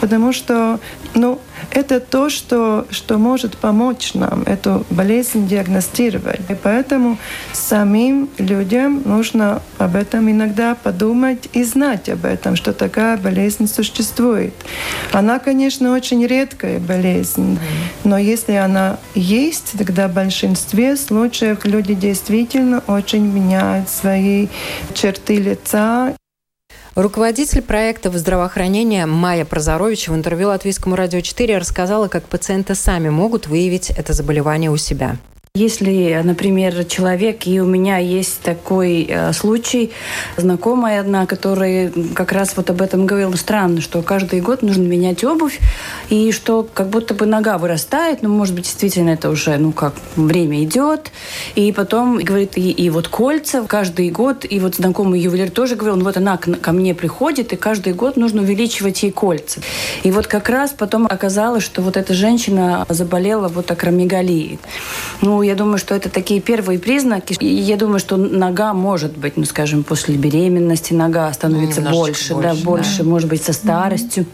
Потому 0.00 0.32
что, 0.32 0.80
ну, 1.14 1.40
это 1.70 2.00
то, 2.00 2.28
что, 2.30 2.86
что 2.90 3.18
может 3.18 3.56
помочь 3.56 4.14
нам 4.14 4.42
эту 4.42 4.84
болезнь 4.90 5.46
диагностировать. 5.46 6.40
И 6.48 6.54
поэтому 6.54 7.18
самим 7.52 8.28
людям 8.38 9.02
нужно 9.04 9.62
об 9.78 9.96
этом 9.96 10.30
иногда 10.30 10.74
подумать 10.74 11.48
и 11.52 11.64
знать 11.64 12.08
об 12.08 12.24
этом, 12.24 12.56
что 12.56 12.72
такая 12.72 13.16
болезнь 13.16 13.66
существует. 13.66 14.54
Она, 15.12 15.38
конечно, 15.38 15.92
очень 15.92 16.26
редкая 16.26 16.78
болезнь, 16.78 17.58
но 18.04 18.18
если 18.18 18.52
она 18.52 18.98
есть, 19.14 19.72
тогда 19.76 20.08
в 20.08 20.14
большинстве 20.14 20.96
случаев 20.96 21.64
люди 21.64 21.94
действительно 21.94 22.82
очень 22.86 23.26
меняют 23.26 23.88
свои 23.88 24.48
черты 24.94 25.36
лица 25.36 26.14
Руководитель 26.94 27.62
проекта 27.62 28.10
здравоохранения 28.18 29.06
Майя 29.06 29.46
Прозорович 29.46 30.08
в 30.08 30.14
интервью 30.14 30.48
Латвийскому 30.48 30.94
радио 30.94 31.22
4 31.22 31.56
рассказала, 31.56 32.08
как 32.08 32.24
пациенты 32.24 32.74
сами 32.74 33.08
могут 33.08 33.46
выявить 33.46 33.88
это 33.88 34.12
заболевание 34.12 34.70
у 34.70 34.76
себя. 34.76 35.16
Если, 35.54 36.18
например, 36.24 36.82
человек, 36.86 37.46
и 37.46 37.60
у 37.60 37.66
меня 37.66 37.98
есть 37.98 38.40
такой 38.40 39.04
э, 39.06 39.34
случай, 39.34 39.92
знакомая 40.38 40.98
одна, 40.98 41.26
которая 41.26 41.92
как 42.14 42.32
раз 42.32 42.56
вот 42.56 42.70
об 42.70 42.80
этом 42.80 43.04
говорила, 43.04 43.36
странно, 43.36 43.82
что 43.82 44.00
каждый 44.00 44.40
год 44.40 44.62
нужно 44.62 44.84
менять 44.84 45.22
обувь, 45.24 45.60
и 46.08 46.32
что 46.32 46.66
как 46.72 46.88
будто 46.88 47.12
бы 47.12 47.26
нога 47.26 47.58
вырастает, 47.58 48.22
ну, 48.22 48.30
может 48.30 48.54
быть, 48.54 48.64
действительно 48.64 49.10
это 49.10 49.28
уже, 49.28 49.58
ну, 49.58 49.72
как 49.72 49.92
время 50.16 50.64
идет, 50.64 51.12
и 51.54 51.70
потом 51.70 52.16
говорит, 52.16 52.56
и, 52.56 52.70
и 52.70 52.88
вот 52.88 53.08
кольца 53.08 53.62
каждый 53.68 54.08
год, 54.08 54.46
и 54.48 54.58
вот 54.58 54.76
знакомый 54.76 55.20
ювелир 55.20 55.50
тоже 55.50 55.76
говорил, 55.76 55.98
ну, 55.98 56.04
вот 56.04 56.16
она 56.16 56.38
ко 56.38 56.72
мне 56.72 56.94
приходит, 56.94 57.52
и 57.52 57.56
каждый 57.56 57.92
год 57.92 58.16
нужно 58.16 58.40
увеличивать 58.40 59.02
ей 59.02 59.12
кольца. 59.12 59.60
И 60.02 60.12
вот 60.12 60.28
как 60.28 60.48
раз 60.48 60.70
потом 60.70 61.04
оказалось, 61.04 61.62
что 61.62 61.82
вот 61.82 61.98
эта 61.98 62.14
женщина 62.14 62.86
заболела 62.88 63.48
вот 63.48 63.70
акромегалией. 63.70 64.58
Ну, 65.20 65.41
я 65.42 65.54
думаю, 65.54 65.78
что 65.78 65.94
это 65.94 66.08
такие 66.08 66.40
первые 66.40 66.78
признаки. 66.78 67.36
И 67.40 67.46
я 67.46 67.76
думаю, 67.76 67.98
что 67.98 68.16
нога 68.16 68.72
может 68.74 69.16
быть, 69.16 69.36
ну, 69.36 69.44
скажем, 69.44 69.84
после 69.84 70.16
беременности 70.16 70.92
нога 70.92 71.32
становится 71.32 71.80
ну, 71.80 71.90
больше, 71.90 72.34
больше, 72.34 72.48
да, 72.48 72.54
больше, 72.64 72.98
да. 72.98 73.04
может 73.04 73.28
быть, 73.28 73.42
со 73.42 73.52
старостью. 73.52 74.26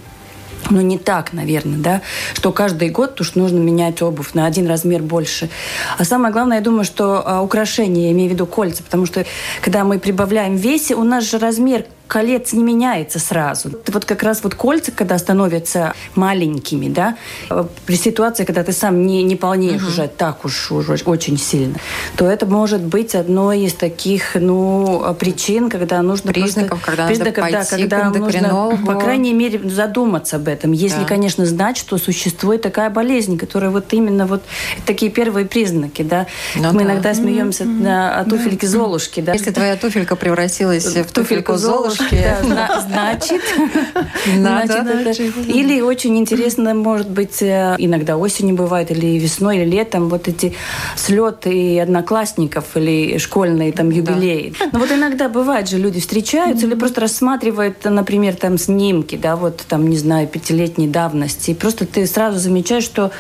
Но 0.71 0.81
не 0.81 0.99
так, 0.99 1.33
наверное, 1.33 1.79
да, 1.79 2.03
что 2.35 2.53
каждый 2.53 2.91
год 2.91 3.21
уж 3.21 3.35
нужно 3.35 3.59
менять 3.59 4.03
обувь 4.03 4.35
на 4.35 4.45
один 4.45 4.67
размер 4.67 5.03
больше. 5.03 5.49
А 5.97 6.05
самое 6.05 6.33
главное, 6.33 6.59
я 6.59 6.63
думаю, 6.63 6.85
что 6.85 7.23
а, 7.25 7.43
украшения, 7.43 8.07
я 8.07 8.13
имею 8.13 8.31
в 8.31 8.33
виду 8.33 8.47
кольца, 8.47 8.83
потому 8.83 9.07
что 9.07 9.25
когда 9.63 9.85
мы 9.85 9.99
прибавляем 9.99 10.57
в 10.57 10.61
весе, 10.61 10.95
у 10.95 11.05
нас 11.05 11.25
же 11.25 11.39
размер 11.39 11.87
колец 12.09 12.53
не 12.53 12.63
меняется 12.63 13.19
сразу. 13.19 13.71
Вот 13.87 14.05
как 14.05 14.23
раз 14.23 14.43
вот 14.43 14.55
кольца, 14.55 14.91
когда 14.91 15.19
становятся 15.19 15.95
маленькими, 16.15 16.89
да, 16.89 17.17
при 17.87 17.97
ситуации, 17.97 18.45
когда 18.45 18.65
ты 18.65 18.73
сам 18.73 19.07
не, 19.07 19.23
не 19.23 19.37
полнеешь 19.37 19.83
угу. 19.83 19.91
уже 19.91 20.09
так 20.09 20.45
уж, 20.45 20.73
уже 20.73 20.99
очень 21.05 21.39
сильно, 21.39 21.77
то 22.17 22.27
это 22.27 22.47
может 22.47 22.83
быть 22.83 23.15
одной 23.15 23.61
из 23.61 23.75
таких, 23.75 24.35
ну, 24.35 25.15
причин, 25.19 25.69
когда 25.71 26.03
нужно 26.03 26.33
признаков, 26.33 26.81
просто, 26.81 26.87
когда 26.87 27.07
признаков, 27.07 27.45
надо 27.45 27.59
да, 27.59 27.65
когда 27.65 28.11
нужно, 28.11 28.79
по 28.87 28.95
крайней 28.95 29.35
мере, 29.35 29.61
задуматься 29.69 30.37
об 30.37 30.49
этом. 30.49 30.73
Если, 30.73 31.01
да. 31.01 31.05
конечно, 31.05 31.45
знать, 31.45 31.77
что 31.77 31.99
существует 31.99 32.63
такая 32.63 32.91
болезнь, 32.91 33.39
которая 33.39 33.71
вот 33.71 33.93
именно 33.93 34.27
вот 34.27 34.43
такие 34.87 35.11
первые 35.11 35.47
признаки, 35.47 36.03
да. 36.03 36.27
Ну, 36.57 36.73
Мы 36.73 36.85
да. 36.85 36.93
иногда 36.93 37.15
смеемся 37.15 37.65
mm-hmm. 37.65 37.83
да, 37.83 38.19
о 38.19 38.25
туфельке 38.25 38.67
да. 38.67 38.73
Золушки, 38.73 39.21
да. 39.21 39.33
Если 39.35 39.51
твоя 39.51 39.77
туфелька 39.77 40.17
превратилась 40.17 40.87
в 40.87 41.13
туфельку 41.13 41.57
Золушки, 41.57 41.98
девушки. 41.99 42.25
Значит, 42.89 43.43
надо. 44.37 45.13
Или 45.47 45.81
очень 45.81 46.17
интересно, 46.19 46.75
может 46.75 47.11
быть, 47.11 47.43
э, 47.43 47.77
иногда 47.79 48.17
осенью 48.17 48.57
бывает, 48.57 48.91
или 48.91 49.19
весной, 49.19 49.59
или 49.59 49.65
летом, 49.65 50.09
вот 50.09 50.29
эти 50.29 50.55
слеты 50.97 51.81
одноклассников 51.81 52.77
или 52.77 53.19
школьные 53.19 53.73
там 53.73 53.91
юбилеи. 53.91 54.55
Но 54.73 54.79
вот 54.79 54.91
иногда 54.91 55.29
бывает 55.29 55.69
же, 55.69 55.79
люди 55.79 56.01
встречаются 56.01 56.67
или 56.67 56.75
просто 56.75 57.01
рассматривают, 57.01 57.85
например, 57.85 58.37
там 58.37 58.59
снимки, 58.59 59.17
да, 59.17 59.37
вот 59.37 59.65
там, 59.69 59.89
не 59.89 59.97
знаю, 59.97 60.27
пятилетней 60.27 60.89
давности. 60.89 61.51
И 61.51 61.55
просто 61.55 61.87
ты 61.87 62.07
сразу 62.07 62.39
замечаешь, 62.39 62.85
что 62.85 63.11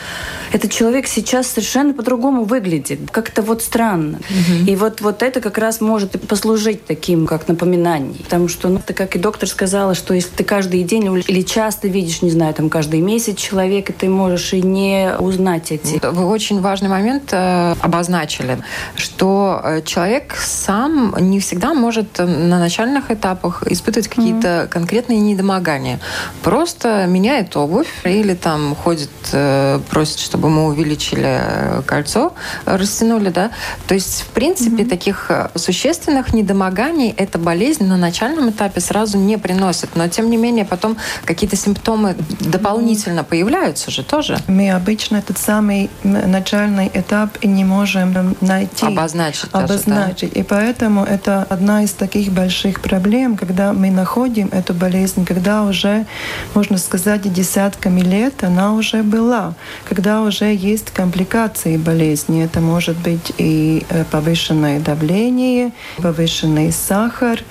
этот 0.53 0.71
человек 0.71 1.07
сейчас 1.07 1.49
совершенно 1.49 1.95
по-другому 1.95 2.45
выглядит. 2.45 3.11
Как-то 3.11 3.43
вот 3.43 3.63
странно. 3.63 4.21
И 4.67 4.77
вот, 4.77 5.01
вот 5.01 5.23
это 5.23 5.41
как 5.41 5.59
раз 5.59 5.81
может 5.81 6.21
послужить 6.27 6.87
таким, 6.87 7.27
как 7.27 7.49
напоминанием. 7.49 8.15
Потому 8.15 8.49
что 8.49 8.68
ну, 8.69 8.79
это 8.79 8.95
как 8.95 9.17
и 9.17 9.19
доктор 9.19 9.49
сказала, 9.49 9.95
что 9.95 10.15
если 10.15 10.31
ты 10.31 10.45
каждый 10.45 10.83
день 10.85 11.05
или 11.27 11.43
часто 11.43 11.89
видишь, 11.89 12.23
не 12.23 12.31
знаю, 12.31 12.55
там 12.55 12.71
каждый 12.71 13.01
месяц 13.01 13.39
человека, 13.39 13.93
ты 13.93 14.09
можешь 14.09 14.53
и 14.53 14.63
не 14.63 15.13
узнать 15.19 15.73
эти. 15.73 16.01
Вы 16.05 16.27
очень 16.27 16.61
важный 16.61 16.89
момент 16.89 17.31
э, 17.33 17.75
обозначили, 17.81 18.59
что 18.95 19.61
э, 19.63 19.83
человек 19.83 20.37
сам 20.37 21.15
не 21.19 21.41
всегда 21.41 21.75
может 21.75 22.19
на 22.19 22.59
начальных 22.59 23.11
этапах 23.11 23.67
испытывать 23.67 24.09
какие-то 24.09 24.49
mm-hmm. 24.49 24.69
конкретные 24.69 25.21
недомогания. 25.21 26.01
Просто 26.43 27.07
меняет 27.07 27.57
обувь 27.57 27.89
или 28.05 28.35
там 28.35 28.75
ходит, 28.75 29.11
э, 29.33 29.81
просит, 29.91 30.19
чтобы 30.19 30.51
мы 30.51 30.67
увеличили 30.67 31.41
э, 31.41 31.83
кольцо, 31.87 32.35
растянули, 32.65 33.31
да. 33.31 33.51
То 33.87 33.95
есть, 33.95 34.23
в 34.23 34.29
принципе, 34.29 34.83
mm-hmm. 34.83 34.89
таких 34.89 35.31
э, 35.31 35.49
существенных 35.55 36.35
недомоганий 36.35 37.15
эта 37.17 37.39
болезнь 37.39 37.85
на 37.85 37.97
начальном 37.97 38.51
этапе 38.51 38.58
сразу 38.79 39.19
не 39.19 39.39
приносит. 39.39 39.97
Но, 39.97 40.09
тем 40.09 40.31
не 40.31 40.37
менее, 40.37 40.65
потом 40.65 40.97
какие-то 41.25 41.57
симптомы 41.57 42.17
дополнительно 42.41 43.25
появляются 43.25 43.91
же 43.91 44.03
тоже. 44.03 44.39
Мы 44.47 44.71
обычно 44.71 45.17
этот 45.19 45.39
самый 45.39 45.91
начальный 46.03 46.91
этап 46.93 47.43
не 47.45 47.65
можем 47.65 48.37
найти. 48.41 48.87
Обозначить. 48.87 49.49
Обозначить. 49.53 50.21
Даже, 50.21 50.35
да? 50.35 50.41
И 50.41 50.43
поэтому 50.43 51.05
это 51.05 51.47
одна 51.49 51.85
из 51.85 51.93
таких 51.93 52.33
больших 52.33 52.81
проблем, 52.81 53.37
когда 53.37 53.73
мы 53.73 53.91
находим 53.91 54.49
эту 54.53 54.75
болезнь, 54.75 55.25
когда 55.25 55.63
уже, 55.63 56.07
можно 56.55 56.79
сказать, 56.79 57.33
десятками 57.33 58.01
лет 58.01 58.45
она 58.45 58.73
уже 58.75 59.03
была, 59.03 59.55
когда 59.89 60.23
уже 60.23 60.55
есть 60.55 60.91
компликации 60.91 61.77
болезни. 61.77 62.45
Это 62.45 62.61
может 62.61 62.97
быть 62.97 63.33
и 63.39 63.85
э, 63.89 64.05
повышенное 64.11 64.81
давление, 64.81 65.73
повышенный 65.99 66.73
сахар. 66.73 67.43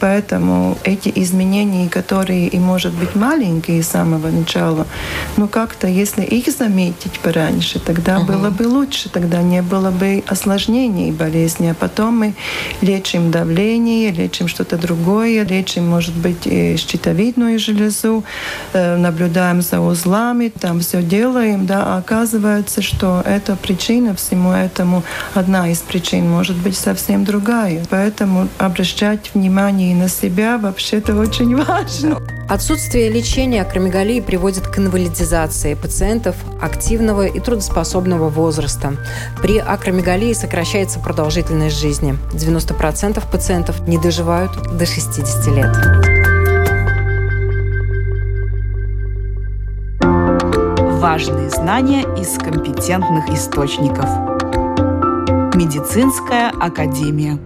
Поэтому 0.00 0.45
эти 0.84 1.12
изменения, 1.14 1.88
которые 1.88 2.48
и, 2.48 2.58
может 2.58 2.92
быть, 2.92 3.14
маленькие 3.14 3.82
с 3.82 3.88
самого 3.88 4.28
начала, 4.28 4.86
но 5.36 5.48
как-то, 5.48 5.86
если 5.86 6.22
их 6.22 6.48
заметить 6.48 7.18
пораньше, 7.20 7.78
тогда 7.78 8.18
угу. 8.18 8.26
было 8.32 8.50
бы 8.50 8.64
лучше, 8.64 9.08
тогда 9.08 9.42
не 9.42 9.62
было 9.62 9.90
бы 9.90 10.22
осложнений 10.26 11.12
болезни. 11.12 11.68
А 11.68 11.74
потом 11.74 12.18
мы 12.18 12.34
лечим 12.82 13.30
давление, 13.30 14.10
лечим 14.10 14.48
что-то 14.48 14.76
другое, 14.76 15.44
лечим, 15.44 15.88
может 15.88 16.14
быть, 16.14 16.46
и 16.46 16.76
щитовидную 16.76 17.58
железу, 17.58 18.24
э, 18.72 18.96
наблюдаем 18.96 19.62
за 19.62 19.80
узлами, 19.80 20.48
там 20.48 20.80
все 20.80 21.02
делаем, 21.02 21.66
да, 21.66 21.84
а 21.86 21.98
оказывается, 21.98 22.82
что 22.82 23.22
эта 23.24 23.56
причина 23.56 24.14
всему 24.14 24.52
этому, 24.52 25.02
одна 25.34 25.70
из 25.70 25.78
причин 25.78 26.28
может 26.28 26.56
быть 26.56 26.76
совсем 26.76 27.24
другая. 27.24 27.82
Поэтому 27.90 28.48
обращать 28.58 29.30
внимание 29.34 29.94
на 29.94 30.08
себя 30.08 30.25
вообще-то 30.58 31.14
очень 31.14 31.56
важно. 31.56 32.18
Отсутствие 32.48 33.08
лечения 33.08 33.62
акромегалии 33.62 34.20
приводит 34.20 34.68
к 34.68 34.78
инвалидизации 34.78 35.74
пациентов 35.74 36.36
активного 36.60 37.26
и 37.26 37.40
трудоспособного 37.40 38.28
возраста. 38.28 38.96
При 39.42 39.58
акромегалии 39.58 40.32
сокращается 40.32 41.00
продолжительность 41.00 41.80
жизни. 41.80 42.16
90% 42.32 43.22
пациентов 43.30 43.80
не 43.88 43.98
доживают 43.98 44.52
до 44.78 44.86
60 44.86 45.46
лет. 45.48 45.76
Важные 51.00 51.50
знания 51.50 52.02
из 52.16 52.38
компетентных 52.38 53.28
источников. 53.30 54.08
Медицинская 55.54 56.50
академия. 56.50 57.38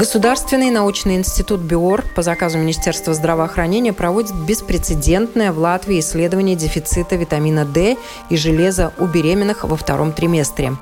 Государственный 0.00 0.70
научный 0.70 1.16
институт 1.16 1.60
БИОР 1.60 2.06
по 2.16 2.22
заказу 2.22 2.56
Министерства 2.56 3.12
здравоохранения 3.12 3.92
проводит 3.92 4.34
беспрецедентное 4.34 5.52
в 5.52 5.58
Латвии 5.58 6.00
исследование 6.00 6.56
дефицита 6.56 7.16
витамина 7.16 7.66
D 7.66 7.98
и 8.30 8.36
железа 8.38 8.94
у 8.96 9.04
беременных 9.04 9.64
во 9.64 9.76
втором 9.76 10.14
триместре. 10.14 10.72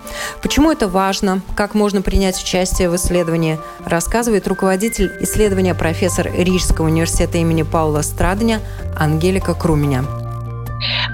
Почему 0.40 0.70
это 0.70 0.86
важно? 0.86 1.40
Как 1.56 1.74
можно 1.74 2.00
принять 2.00 2.40
участие 2.40 2.88
в 2.88 2.94
исследовании? 2.94 3.58
Рассказывает 3.84 4.46
руководитель 4.46 5.10
исследования 5.18 5.74
профессор 5.74 6.30
Рижского 6.32 6.86
университета 6.86 7.38
имени 7.38 7.64
Паула 7.64 8.02
Страдня 8.02 8.60
Ангелика 8.96 9.54
Круменя. 9.54 10.04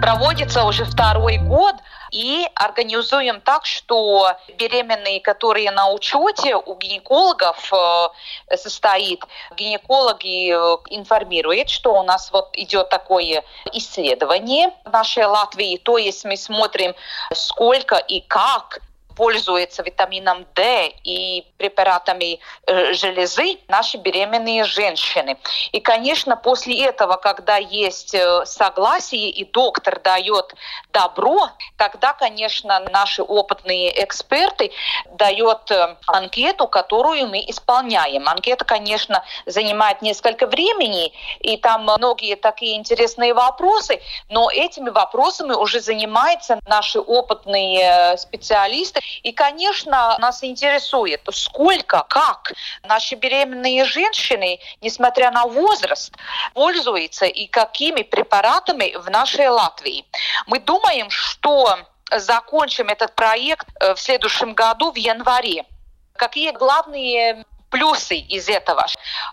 Проводится 0.02 0.64
уже 0.64 0.84
второй 0.84 1.38
год– 1.38 1.76
и 2.14 2.48
организуем 2.54 3.40
так, 3.40 3.66
что 3.66 4.30
беременные, 4.56 5.20
которые 5.20 5.72
на 5.72 5.90
учете 5.90 6.54
у 6.54 6.76
гинекологов 6.76 7.72
э, 7.72 8.56
состоит, 8.56 9.24
гинекологи 9.56 10.52
э, 10.52 10.76
информируют, 10.90 11.68
что 11.68 11.92
у 11.92 12.04
нас 12.04 12.30
вот 12.30 12.50
идет 12.52 12.88
такое 12.88 13.42
исследование 13.72 14.72
в 14.84 14.92
нашей 14.92 15.24
Латвии, 15.26 15.76
то 15.76 15.98
есть 15.98 16.24
мы 16.24 16.36
смотрим, 16.36 16.94
сколько 17.32 17.96
и 17.96 18.20
как 18.20 18.80
пользуются 19.16 19.82
витамином 19.82 20.46
D 20.54 20.92
и 21.04 21.46
препаратами 21.58 22.40
э, 22.66 22.92
железы 22.94 23.58
наши 23.68 23.96
беременные 23.96 24.64
женщины. 24.64 25.38
И, 25.72 25.80
конечно, 25.80 26.36
после 26.36 26.84
этого, 26.84 27.16
когда 27.16 27.56
есть 27.56 28.14
э, 28.14 28.44
согласие 28.46 29.30
и 29.30 29.44
доктор 29.44 30.00
дает 30.00 30.54
добро, 30.92 31.48
тогда, 31.76 32.12
конечно, 32.12 32.80
наши 32.90 33.22
опытные 33.22 34.04
эксперты 34.04 34.72
дают 35.12 35.70
э, 35.70 35.96
анкету, 36.06 36.68
которую 36.68 37.28
мы 37.28 37.44
исполняем. 37.48 38.28
Анкета, 38.28 38.64
конечно, 38.64 39.24
занимает 39.46 40.02
несколько 40.02 40.46
времени, 40.46 41.12
и 41.40 41.56
там 41.56 41.82
многие 41.82 42.36
такие 42.36 42.76
интересные 42.76 43.34
вопросы, 43.34 44.00
но 44.28 44.50
этими 44.50 44.90
вопросами 44.90 45.52
уже 45.52 45.80
занимаются 45.80 46.58
наши 46.66 46.98
опытные 47.00 48.16
специалисты, 48.16 49.00
и, 49.22 49.32
конечно, 49.32 50.16
нас 50.18 50.42
интересует, 50.44 51.20
сколько, 51.32 52.04
как 52.08 52.52
наши 52.82 53.14
беременные 53.14 53.84
женщины, 53.84 54.60
несмотря 54.80 55.30
на 55.30 55.44
возраст, 55.46 56.12
пользуются 56.54 57.26
и 57.26 57.46
какими 57.46 58.02
препаратами 58.02 58.96
в 58.96 59.10
нашей 59.10 59.48
Латвии. 59.48 60.04
Мы 60.46 60.60
думаем, 60.60 61.10
что 61.10 61.78
закончим 62.10 62.88
этот 62.88 63.14
проект 63.14 63.66
э, 63.80 63.94
в 63.94 64.00
следующем 64.00 64.54
году 64.54 64.92
в 64.92 64.96
январе. 64.96 65.64
Какие 66.16 66.52
главные 66.52 67.44
плюсы 67.74 68.18
из 68.18 68.48
этого. 68.48 68.86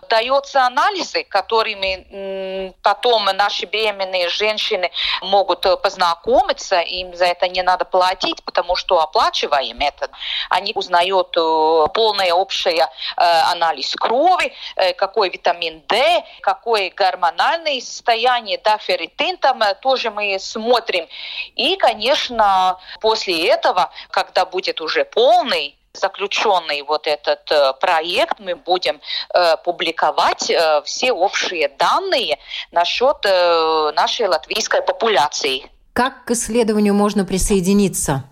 Даются 0.08 0.66
анализы, 0.66 1.22
которыми 1.22 2.72
потом 2.82 3.24
наши 3.26 3.66
беременные 3.66 4.28
женщины 4.28 4.90
могут 5.20 5.64
э, 5.64 5.76
познакомиться, 5.76 6.80
им 6.80 7.14
за 7.14 7.26
это 7.26 7.46
не 7.46 7.62
надо 7.62 7.84
платить, 7.84 8.42
потому 8.44 8.74
что 8.74 9.00
оплачиваем 9.00 9.78
это. 9.78 10.10
Они 10.50 10.72
узнают 10.74 11.36
э, 11.36 11.86
полное 11.94 12.32
общее 12.34 12.82
э, 12.82 13.22
анализ 13.52 13.94
крови, 13.94 14.52
какой 14.96 15.30
витамин 15.30 15.82
D, 15.86 16.24
какое 16.40 16.90
гормональное 16.90 17.80
состояние, 17.80 18.58
да, 18.64 18.78
ферритин 18.78 19.36
там 19.36 19.60
тоже 19.80 20.10
мы 20.10 20.36
смотрим. 20.40 21.06
И, 21.54 21.76
конечно, 21.76 22.78
после 23.00 23.46
этого, 23.46 23.90
когда 24.10 24.44
будет 24.44 24.80
уже 24.80 25.04
полный 25.04 25.76
заключенный 25.94 26.82
вот 26.82 27.06
этот 27.06 27.50
э, 27.50 27.72
проект, 27.80 28.38
мы 28.40 28.54
будем 28.54 29.00
э, 29.34 29.56
публиковать 29.64 30.50
э, 30.50 30.82
все 30.84 31.12
общие 31.12 31.68
данные 31.68 32.38
насчет 32.70 33.18
э, 33.24 33.92
нашей 33.94 34.26
латвийской 34.26 34.82
популяции. 34.82 35.70
Как 35.92 36.24
к 36.24 36.30
исследованию 36.30 36.94
можно 36.94 37.24
присоединиться? 37.24 38.24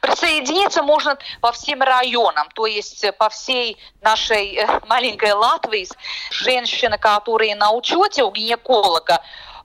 Присоединиться 0.00 0.82
можно 0.82 1.16
по 1.40 1.52
всем 1.52 1.82
районам, 1.82 2.48
то 2.54 2.66
есть 2.66 3.04
по 3.18 3.28
всей 3.28 3.78
нашей 4.00 4.56
э, 4.56 4.80
маленькой 4.86 5.32
Латвии. 5.32 5.88
Женщины, 6.30 6.98
которые 6.98 7.56
на 7.56 7.72
учете 7.72 8.22
у 8.22 8.30
гинеколога, 8.30 9.22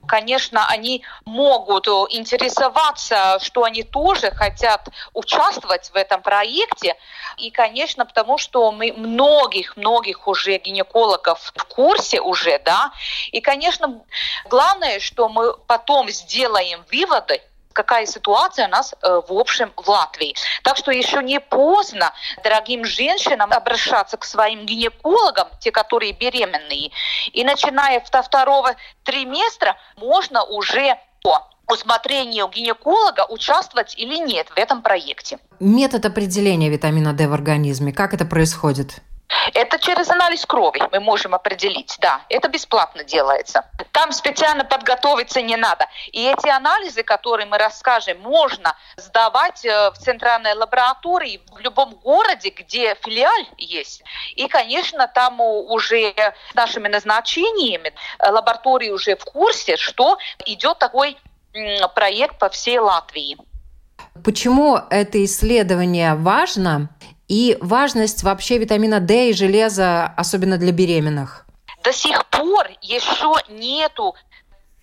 конечно, 0.08 0.66
они 0.66 1.04
могут 1.24 1.86
э, 1.86 1.90
интересоваться, 2.10 3.38
что 3.40 3.62
они 3.62 3.84
тоже 3.84 4.32
хотят 4.32 4.88
участвовать 5.12 5.90
в 5.90 5.96
этом 5.96 6.22
проекте. 6.22 6.96
И, 7.36 7.50
конечно, 7.50 8.04
потому 8.04 8.38
что 8.38 8.72
мы 8.72 8.92
многих-многих 8.92 10.26
уже 10.26 10.58
гинекологов 10.58 11.52
в 11.54 11.64
курсе 11.64 12.20
уже, 12.20 12.58
да. 12.64 12.90
И, 13.30 13.40
конечно, 13.40 14.02
главное, 14.46 14.98
что 14.98 15.28
мы 15.28 15.56
потом 15.66 16.08
сделаем 16.08 16.84
выводы, 16.90 17.40
какая 17.78 18.06
ситуация 18.06 18.66
у 18.66 18.70
нас 18.70 18.92
э, 18.92 19.20
в 19.28 19.32
общем 19.32 19.72
в 19.76 19.88
Латвии. 19.88 20.34
Так 20.64 20.76
что 20.76 20.90
еще 20.90 21.22
не 21.22 21.38
поздно 21.38 22.12
дорогим 22.42 22.84
женщинам 22.84 23.52
обращаться 23.52 24.16
к 24.16 24.24
своим 24.24 24.66
гинекологам, 24.66 25.46
те, 25.60 25.70
которые 25.70 26.12
беременные. 26.12 26.90
И 27.32 27.44
начиная 27.44 28.02
со 28.10 28.22
второго 28.22 28.74
триместра 29.04 29.76
можно 29.96 30.42
уже 30.42 30.96
по 31.22 31.48
усмотрению 31.68 32.48
гинеколога 32.48 33.26
участвовать 33.28 33.94
или 33.96 34.16
нет 34.16 34.48
в 34.48 34.58
этом 34.58 34.82
проекте. 34.82 35.38
Метод 35.60 36.04
определения 36.04 36.70
витамина 36.70 37.12
D 37.12 37.28
в 37.28 37.32
организме, 37.32 37.92
как 37.92 38.12
это 38.12 38.24
происходит? 38.24 39.02
Это 39.54 39.78
через 39.78 40.10
анализ 40.10 40.46
крови 40.46 40.82
мы 40.92 41.00
можем 41.00 41.34
определить, 41.34 41.96
да, 42.00 42.22
это 42.28 42.48
бесплатно 42.48 43.04
делается. 43.04 43.64
Там 43.92 44.12
специально 44.12 44.64
подготовиться 44.64 45.42
не 45.42 45.56
надо. 45.56 45.86
И 46.12 46.24
эти 46.24 46.48
анализы, 46.48 47.02
которые 47.02 47.46
мы 47.46 47.58
расскажем, 47.58 48.20
можно 48.20 48.76
сдавать 48.96 49.64
э, 49.64 49.90
в 49.90 49.98
центральной 49.98 50.54
лаборатории 50.54 51.40
в 51.52 51.58
любом 51.58 51.94
городе, 51.96 52.50
где 52.50 52.94
филиаль 52.94 53.48
есть. 53.58 54.02
И, 54.34 54.48
конечно, 54.48 55.08
там 55.08 55.40
уже 55.40 56.14
с 56.50 56.54
нашими 56.54 56.88
назначениями 56.88 57.92
э, 58.18 58.30
лаборатории 58.30 58.90
уже 58.90 59.16
в 59.16 59.24
курсе, 59.24 59.76
что 59.76 60.18
идет 60.46 60.78
такой 60.78 61.16
проект 61.94 62.38
по 62.38 62.48
всей 62.48 62.78
Латвии. 62.78 63.36
Почему 64.24 64.76
это 64.90 65.24
исследование 65.24 66.14
важно? 66.14 66.90
И 67.28 67.58
важность 67.60 68.22
вообще 68.22 68.58
витамина 68.58 69.00
D 69.00 69.30
и 69.30 69.32
железа, 69.32 70.06
особенно 70.16 70.58
для 70.58 70.72
беременных? 70.72 71.46
До 71.84 71.92
сих 71.92 72.26
пор 72.26 72.68
еще 72.80 73.34
нету 73.48 74.16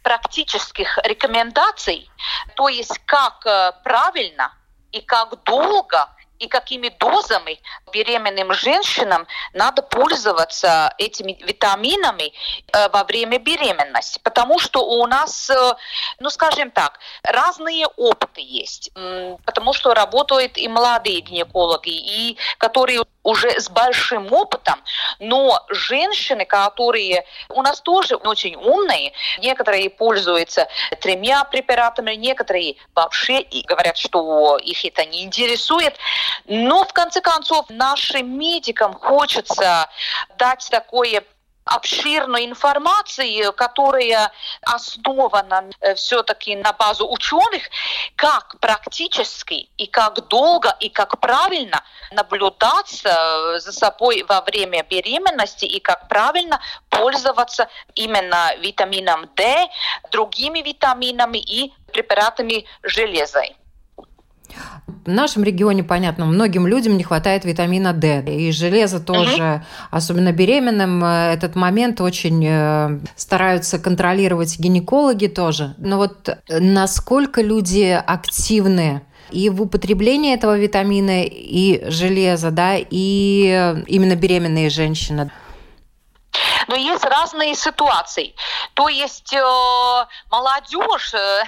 практических 0.03 0.99
рекомендаций, 1.03 2.09
то 2.55 2.69
есть 2.69 2.99
как 3.05 3.45
э, 3.45 3.71
правильно 3.83 4.53
и 4.91 5.01
как 5.01 5.43
долго 5.43 6.07
и 6.39 6.47
какими 6.47 6.89
дозами 6.89 7.59
беременным 7.91 8.53
женщинам 8.53 9.27
надо 9.53 9.81
пользоваться 9.81 10.93
этими 10.97 11.37
витаминами 11.41 12.33
э, 12.73 12.89
во 12.89 13.03
время 13.03 13.39
беременности. 13.39 14.19
Потому 14.23 14.59
что 14.59 14.85
у 14.85 15.05
нас, 15.07 15.49
э, 15.49 15.73
ну 16.19 16.29
скажем 16.29 16.71
так, 16.71 16.99
разные 17.23 17.87
опыты 17.97 18.41
есть. 18.41 18.91
Потому 19.45 19.73
что 19.73 19.93
работают 19.93 20.57
и 20.57 20.67
молодые 20.67 21.21
гинекологи, 21.21 21.89
и 21.89 22.37
которые 22.57 23.01
уже 23.25 23.59
с 23.59 23.69
большим 23.69 24.31
опытом, 24.31 24.81
но 25.19 25.65
женщины, 25.69 26.45
которые 26.45 27.25
у 27.49 27.61
нас 27.63 27.81
тоже 27.81 28.15
очень 28.15 28.55
умные, 28.55 29.13
некоторые 29.39 29.89
пользуются 29.89 30.67
тремя 31.01 31.43
препаратами, 31.43 32.13
некоторые 32.13 32.75
вообще 32.93 33.45
говорят, 33.67 33.97
что 33.97 34.57
их 34.57 34.85
это 34.85 35.05
не 35.05 35.23
интересует. 35.23 35.97
Но 36.45 36.85
в 36.85 36.93
конце 36.93 37.19
концов 37.19 37.65
нашим 37.69 38.37
медикам 38.37 38.93
хочется 38.93 39.89
дать 40.37 40.67
такое 40.69 41.23
обширной 41.65 42.45
информации, 42.45 43.51
которая 43.51 44.31
основана 44.61 45.69
э, 45.81 45.95
все-таки 45.95 46.55
на 46.55 46.73
базу 46.73 47.11
ученых, 47.11 47.63
как 48.15 48.55
практически 48.59 49.69
и 49.77 49.87
как 49.87 50.27
долго 50.27 50.75
и 50.79 50.89
как 50.89 51.19
правильно 51.19 51.83
наблюдать 52.11 53.01
э, 53.03 53.59
за 53.59 53.71
собой 53.71 54.23
во 54.29 54.41
время 54.41 54.83
беременности 54.83 55.65
и 55.65 55.79
как 55.79 56.07
правильно 56.07 56.61
пользоваться 56.89 57.67
именно 57.95 58.55
витамином 58.57 59.27
D, 59.35 59.67
другими 60.11 60.59
витаминами 60.59 61.39
и 61.39 61.73
препаратами 61.91 62.65
железа. 62.83 63.43
В 65.05 65.09
нашем 65.09 65.43
регионе, 65.43 65.83
понятно, 65.83 66.25
многим 66.25 66.65
людям 66.65 66.97
не 66.97 67.03
хватает 67.03 67.45
витамина 67.45 67.93
D. 67.93 68.23
И 68.25 68.51
железа 68.51 68.99
тоже, 68.99 69.43
угу. 69.43 69.65
особенно 69.91 70.31
беременным, 70.31 71.03
э, 71.03 71.33
этот 71.33 71.55
момент 71.55 72.01
очень 72.01 72.43
э, 72.43 72.99
стараются 73.15 73.77
контролировать 73.77 74.57
гинекологи 74.57 75.27
тоже. 75.27 75.75
Но 75.77 75.97
вот 75.97 76.29
насколько 76.49 77.41
люди 77.41 77.91
активны 77.91 79.03
и 79.29 79.49
в 79.49 79.61
употреблении 79.61 80.33
этого 80.33 80.57
витамина 80.57 81.23
и 81.23 81.89
железа, 81.89 82.49
да, 82.51 82.75
и 82.77 83.83
именно 83.87 84.15
беременные 84.15 84.69
женщины. 84.69 85.31
Но 86.67 86.75
есть 86.75 87.05
разные 87.05 87.55
ситуации. 87.55 88.33
То 88.73 88.89
есть 88.89 89.33
э, 89.33 90.05
молодежь, 90.31 91.13
э, 91.13 91.17
э 91.17 91.45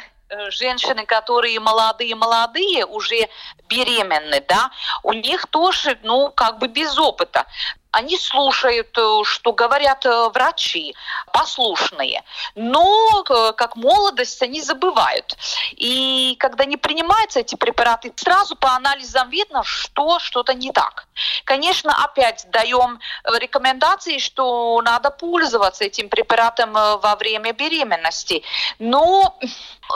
женщины, 0.50 1.06
которые 1.06 1.60
молодые-молодые, 1.60 2.86
уже 2.86 3.30
беременны, 3.68 4.44
да, 4.48 4.72
у 5.04 5.14
них 5.14 5.48
тоже, 5.48 5.98
ну, 6.04 6.32
как 6.32 6.60
бы 6.60 6.68
без 6.68 6.98
опыта 6.98 7.46
они 7.92 8.18
слушают, 8.18 8.98
э, 8.98 9.22
что 9.24 9.54
говорят 9.54 10.06
э, 10.06 10.30
врачи, 10.30 10.96
послушные. 11.32 12.24
Но 12.56 13.24
э, 13.30 13.54
как 13.54 13.76
молодость 13.76 14.42
они 14.42 14.62
забывают. 14.62 15.38
И 15.72 16.36
когда 16.40 16.66
не 16.66 16.78
принимаются 16.78 17.40
эти 17.40 17.56
препараты, 17.56 18.14
сразу 18.16 18.56
по 18.56 18.76
анализам 18.76 19.30
видно, 19.30 19.64
что 19.64 20.20
что-то 20.20 20.54
не 20.54 20.72
так. 20.72 21.08
Конечно, 21.46 22.04
опять 22.04 22.48
даем 22.52 23.00
рекомендации, 23.24 24.18
что 24.20 24.82
надо 24.84 25.10
пользоваться 25.10 25.86
этим 25.86 26.10
препаратом 26.10 26.74
во 26.74 27.16
время 27.16 27.54
беременности. 27.54 28.44
Но 28.80 29.38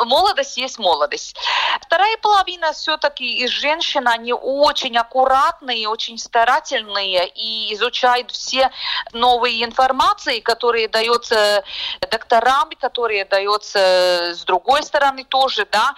молодость 0.06 0.58
есть 0.58 0.80
молодость. 0.80 1.36
Вторая 1.82 2.18
половина 2.18 2.72
все-таки 2.74 3.44
из 3.44 3.50
женщин, 3.50 4.08
они 4.08 4.34
очень 4.34 4.98
аккуратные, 4.98 5.88
очень 5.88 6.18
старательные 6.18 7.28
и 7.28 7.76
изучают 7.82 8.32
все 8.32 8.72
новые 9.12 9.64
информации, 9.64 10.40
которые 10.40 10.88
даются 10.88 11.64
докторам, 12.12 12.70
которые 12.80 13.26
даются 13.26 13.80
с 14.34 14.44
другой 14.44 14.84
стороны 14.84 15.24
тоже, 15.24 15.68
да, 15.72 15.96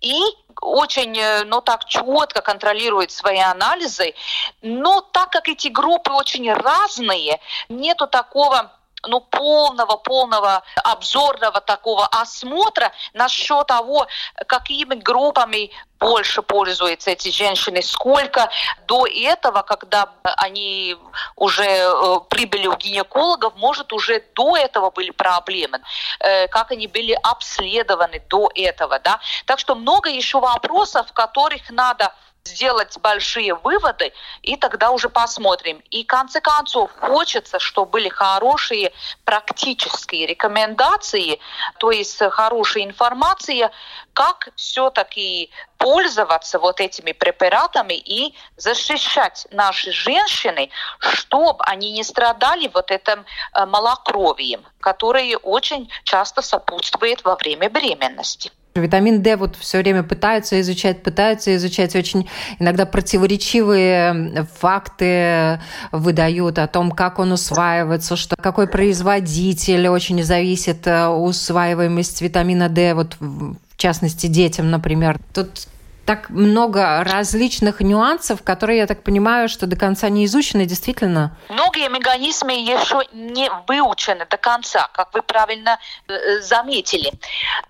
и 0.00 0.20
очень, 0.62 1.18
ну 1.46 1.60
так, 1.60 1.84
четко 1.86 2.40
контролирует 2.40 3.10
свои 3.10 3.40
анализы, 3.40 4.14
но 4.62 5.00
так 5.00 5.30
как 5.30 5.48
эти 5.48 5.68
группы 5.68 6.12
очень 6.12 6.52
разные, 6.52 7.40
нету 7.68 8.06
такого 8.06 8.72
ну, 9.06 9.20
полного, 9.20 9.96
полного 9.96 10.62
обзорного 10.84 11.60
такого 11.60 12.06
осмотра 12.06 12.92
насчет 13.12 13.66
того, 13.66 14.06
какими 14.46 14.94
группами 14.94 15.70
больше 15.98 16.42
пользуются 16.42 17.10
эти 17.10 17.30
женщины, 17.30 17.82
сколько 17.82 18.50
до 18.86 19.06
этого, 19.06 19.62
когда 19.62 20.12
они 20.22 20.96
уже 21.36 21.64
э, 21.64 22.20
прибыли 22.28 22.66
у 22.66 22.76
гинекологов, 22.76 23.54
может, 23.56 23.92
уже 23.92 24.22
до 24.34 24.56
этого 24.56 24.90
были 24.90 25.10
проблемы, 25.10 25.80
э, 26.20 26.48
как 26.48 26.70
они 26.70 26.86
были 26.86 27.18
обследованы 27.22 28.22
до 28.28 28.50
этого, 28.54 28.98
да. 28.98 29.20
Так 29.46 29.58
что 29.58 29.74
много 29.74 30.10
еще 30.10 30.38
вопросов, 30.40 31.12
которых 31.12 31.70
надо 31.70 32.12
сделать 32.46 32.96
большие 32.98 33.54
выводы, 33.54 34.12
и 34.42 34.56
тогда 34.56 34.90
уже 34.90 35.08
посмотрим. 35.08 35.82
И 35.90 36.04
в 36.04 36.06
конце 36.06 36.40
концов 36.40 36.90
хочется, 37.00 37.58
чтобы 37.58 37.92
были 37.92 38.08
хорошие 38.08 38.92
практические 39.24 40.26
рекомендации, 40.26 41.40
то 41.78 41.90
есть 41.90 42.22
хорошая 42.30 42.84
информация, 42.84 43.70
как 44.12 44.48
все-таки 44.56 45.50
пользоваться 45.78 46.58
вот 46.58 46.80
этими 46.80 47.12
препаратами 47.12 47.94
и 47.94 48.34
защищать 48.56 49.46
наши 49.50 49.92
женщины, 49.92 50.70
чтобы 50.98 51.62
они 51.64 51.92
не 51.92 52.02
страдали 52.02 52.70
вот 52.72 52.90
этим 52.90 53.24
э, 53.52 53.66
малокровием, 53.66 54.64
которое 54.80 55.36
очень 55.36 55.90
часто 56.04 56.42
сопутствует 56.42 57.24
во 57.24 57.36
время 57.36 57.68
беременности. 57.68 58.50
Витамин 58.80 59.22
D 59.22 59.36
вот 59.36 59.56
все 59.56 59.78
время 59.78 60.02
пытаются 60.02 60.60
изучать, 60.60 61.02
пытаются 61.02 61.54
изучать. 61.56 61.94
Очень 61.96 62.28
иногда 62.58 62.86
противоречивые 62.86 64.46
факты 64.58 65.60
выдают 65.92 66.58
о 66.58 66.66
том, 66.66 66.90
как 66.90 67.18
он 67.18 67.32
усваивается, 67.32 68.16
что 68.16 68.36
какой 68.36 68.66
производитель 68.66 69.88
очень 69.88 70.22
зависит 70.22 70.86
э, 70.86 71.06
усваиваемость 71.06 72.22
витамина 72.22 72.68
D, 72.68 72.94
вот 72.94 73.16
в 73.20 73.56
частности 73.76 74.26
детям, 74.26 74.70
например. 74.70 75.18
Тут 75.34 75.68
так 76.06 76.30
много 76.30 77.02
различных 77.04 77.80
нюансов, 77.80 78.42
которые, 78.42 78.78
я 78.78 78.86
так 78.86 79.02
понимаю, 79.02 79.48
что 79.48 79.66
до 79.66 79.76
конца 79.76 80.08
не 80.08 80.24
изучены 80.24 80.64
действительно. 80.64 81.36
Многие 81.48 81.88
механизмы 81.88 82.52
еще 82.52 83.02
не 83.12 83.50
выучены 83.66 84.24
до 84.26 84.36
конца, 84.36 84.88
как 84.94 85.12
вы 85.12 85.22
правильно 85.22 85.78
э, 86.08 86.40
заметили. 86.40 87.12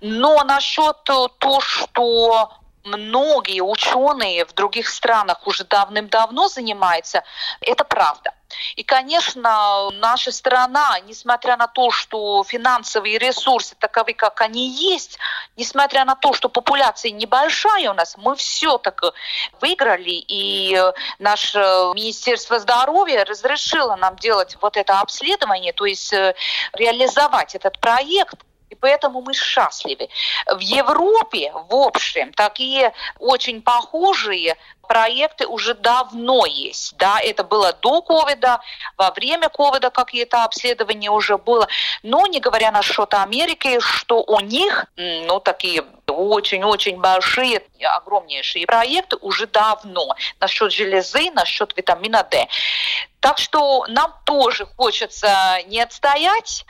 Но 0.01 0.44
насчет 0.44 1.03
того, 1.05 1.61
что 1.61 2.53
многие 2.85 3.61
ученые 3.62 4.44
в 4.44 4.55
других 4.55 4.88
странах 4.88 5.46
уже 5.46 5.64
давным-давно 5.64 6.49
занимаются, 6.49 7.22
это 7.61 7.85
правда. 7.85 8.33
И, 8.77 8.83
конечно, 8.83 9.90
наша 9.92 10.33
страна, 10.33 10.99
несмотря 11.07 11.57
на 11.57 11.66
то, 11.66 11.90
что 11.90 12.45
финансовые 12.45 13.19
ресурсы 13.19 13.75
таковы, 13.79 14.14
как 14.14 14.40
они 14.40 14.69
есть, 14.69 15.19
несмотря 15.57 16.05
на 16.05 16.14
то, 16.14 16.33
что 16.33 16.49
популяция 16.49 17.11
небольшая 17.11 17.90
у 17.90 17.95
нас, 17.95 18.16
мы 18.16 18.37
все 18.37 18.79
так 18.79 19.03
выиграли, 19.61 20.25
и 20.29 20.81
наше 21.19 21.59
Министерство 21.95 22.59
здоровья 22.59 23.25
разрешило 23.25 23.97
нам 23.97 24.16
делать 24.16 24.57
вот 24.61 24.77
это 24.77 25.01
обследование, 25.01 25.73
то 25.73 25.85
есть 25.85 26.12
э, 26.12 26.35
реализовать 26.73 27.55
этот 27.55 27.79
проект, 27.81 28.37
и 28.71 28.75
поэтому 28.75 29.23
мы 29.23 29.33
счастливы. 29.33 30.09
В 30.47 30.59
Европе, 30.59 31.53
в 31.53 31.75
общем, 31.75 32.33
такие 32.33 32.92
очень 33.19 33.62
похожие 33.62 34.57
проекты 34.87 35.46
уже 35.46 35.75
давно 35.75 36.46
есть. 36.46 36.96
Да, 36.96 37.18
это 37.20 37.44
было 37.44 37.72
до 37.72 38.03
ковида, 38.03 38.61
во 38.96 39.11
время 39.11 39.49
ковида 39.49 39.90
какие-то 39.90 40.44
обследования 40.44 41.11
уже 41.11 41.38
было. 41.38 41.68
Но 42.03 42.27
не 42.27 42.40
говоря 42.40 42.70
насчет 42.70 43.12
Америки, 43.14 43.81
что 43.81 44.22
у 44.22 44.40
них, 44.40 44.87
ну, 44.96 45.40
такие 45.40 45.85
очень-очень 46.07 46.99
большие, 46.99 47.62
огромнейшие 47.83 48.66
проекты 48.66 49.16
уже 49.16 49.46
давно 49.46 50.14
насчет 50.40 50.72
железы, 50.72 51.31
насчет 51.33 51.77
витамина 51.77 52.22
D. 52.22 52.46
Так 53.20 53.38
что 53.38 53.87
нам 53.88 54.14
тоже 54.25 54.66
хочется 54.77 55.59
не 55.66 55.81
отстоять, 55.81 56.64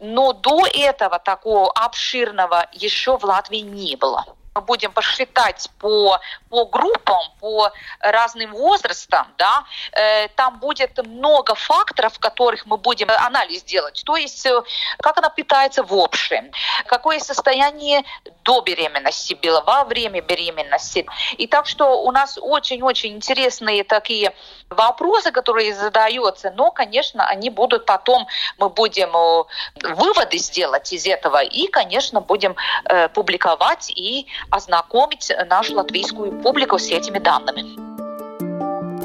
но 0.00 0.32
до 0.32 0.66
этого 0.66 1.18
такого 1.18 1.70
обширного 1.70 2.66
еще 2.72 3.16
в 3.16 3.24
Латвии 3.24 3.60
не 3.60 3.96
было 3.96 4.24
мы 4.54 4.62
будем 4.62 4.92
посчитать 4.92 5.70
по, 5.78 6.18
по 6.48 6.64
группам, 6.66 7.20
по 7.40 7.70
разным 8.00 8.52
возрастам, 8.52 9.26
да, 9.38 9.64
э, 9.92 10.28
там 10.28 10.58
будет 10.58 10.98
много 11.06 11.54
факторов, 11.54 12.18
которых 12.18 12.66
мы 12.66 12.76
будем 12.76 13.10
анализ 13.10 13.62
делать. 13.62 14.02
То 14.04 14.16
есть, 14.16 14.44
э, 14.46 14.62
как 14.98 15.18
она 15.18 15.28
питается 15.28 15.84
в 15.84 15.94
общем, 15.94 16.50
какое 16.86 17.20
состояние 17.20 18.02
до 18.42 18.60
беременности 18.60 19.34
было, 19.34 19.60
во 19.60 19.84
время 19.84 20.20
беременности. 20.20 21.06
И 21.38 21.46
так 21.46 21.66
что 21.66 22.02
у 22.02 22.10
нас 22.10 22.38
очень-очень 22.40 23.12
интересные 23.14 23.84
такие 23.84 24.34
вопросы, 24.68 25.30
которые 25.30 25.74
задаются, 25.74 26.52
но, 26.56 26.72
конечно, 26.72 27.24
они 27.24 27.50
будут 27.50 27.86
потом, 27.86 28.26
мы 28.58 28.68
будем 28.68 29.16
э, 29.16 29.94
выводы 29.94 30.38
сделать 30.38 30.92
из 30.92 31.06
этого 31.06 31.42
и, 31.42 31.68
конечно, 31.68 32.20
будем 32.20 32.56
э, 32.84 33.08
публиковать 33.10 33.90
и 33.90 34.26
ознакомить 34.48 35.32
нашу 35.48 35.74
латвийскую 35.74 36.32
публику 36.40 36.78
с 36.78 36.88
этими 36.90 37.18
данными. 37.18 37.90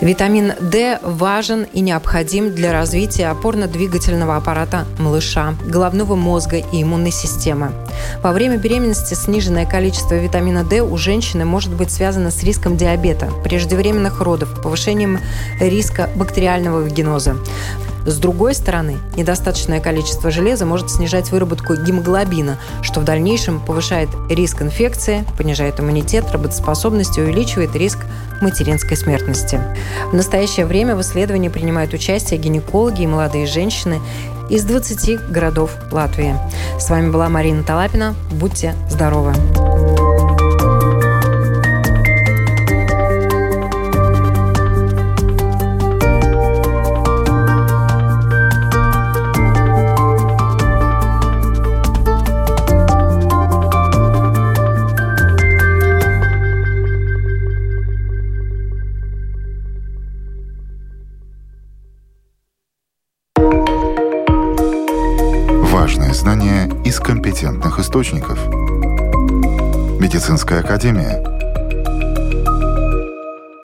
Витамин 0.01 0.53
D 0.59 0.99
важен 1.01 1.63
и 1.63 1.79
необходим 1.79 2.53
для 2.53 2.73
развития 2.73 3.27
опорно-двигательного 3.27 4.35
аппарата 4.35 4.85
малыша, 4.99 5.55
головного 5.65 6.15
мозга 6.15 6.57
и 6.57 6.83
иммунной 6.83 7.11
системы. 7.11 7.71
Во 8.21 8.33
время 8.33 8.57
беременности 8.57 9.13
сниженное 9.13 9.65
количество 9.65 10.15
витамина 10.15 10.63
D 10.63 10.81
у 10.81 10.97
женщины 10.97 11.45
может 11.45 11.73
быть 11.73 11.91
связано 11.91 12.29
с 12.29 12.43
риском 12.43 12.75
диабета, 12.75 13.31
преждевременных 13.43 14.19
родов, 14.19 14.61
повышением 14.61 15.19
риска 15.59 16.09
бактериального 16.15 16.81
вагиноза. 16.81 17.37
С 18.05 18.17
другой 18.17 18.53
стороны, 18.53 18.97
недостаточное 19.15 19.79
количество 19.79 20.29
железа 20.29 20.65
может 20.65 20.91
снижать 20.91 21.31
выработку 21.31 21.75
гемоглобина, 21.75 22.59
что 22.83 22.99
в 22.99 23.03
дальнейшем 23.03 23.59
повышает 23.59 24.09
риск 24.29 24.61
инфекции, 24.61 25.25
понижает 25.37 25.79
иммунитет, 25.79 26.31
работоспособность 26.31 27.17
и 27.17 27.21
увеличивает 27.21 27.75
риск 27.75 27.99
материнской 28.41 28.95
смертности. 28.95 29.59
В 30.11 30.13
настоящее 30.13 30.67
время 30.67 30.95
в 30.95 31.01
исследовании 31.01 31.49
принимают 31.49 31.93
участие 31.93 32.39
гинекологи 32.39 33.01
и 33.01 33.07
молодые 33.07 33.47
женщины 33.47 33.99
из 34.49 34.63
20 34.65 35.31
городов 35.31 35.71
Латвии. 35.91 36.35
С 36.79 36.89
вами 36.89 37.09
была 37.09 37.27
Марина 37.29 37.63
Талапина. 37.63 38.13
Будьте 38.31 38.75
здоровы! 38.87 39.33
Источников. 67.79 68.39
Медицинская 69.99 70.59
академия– 70.61 71.23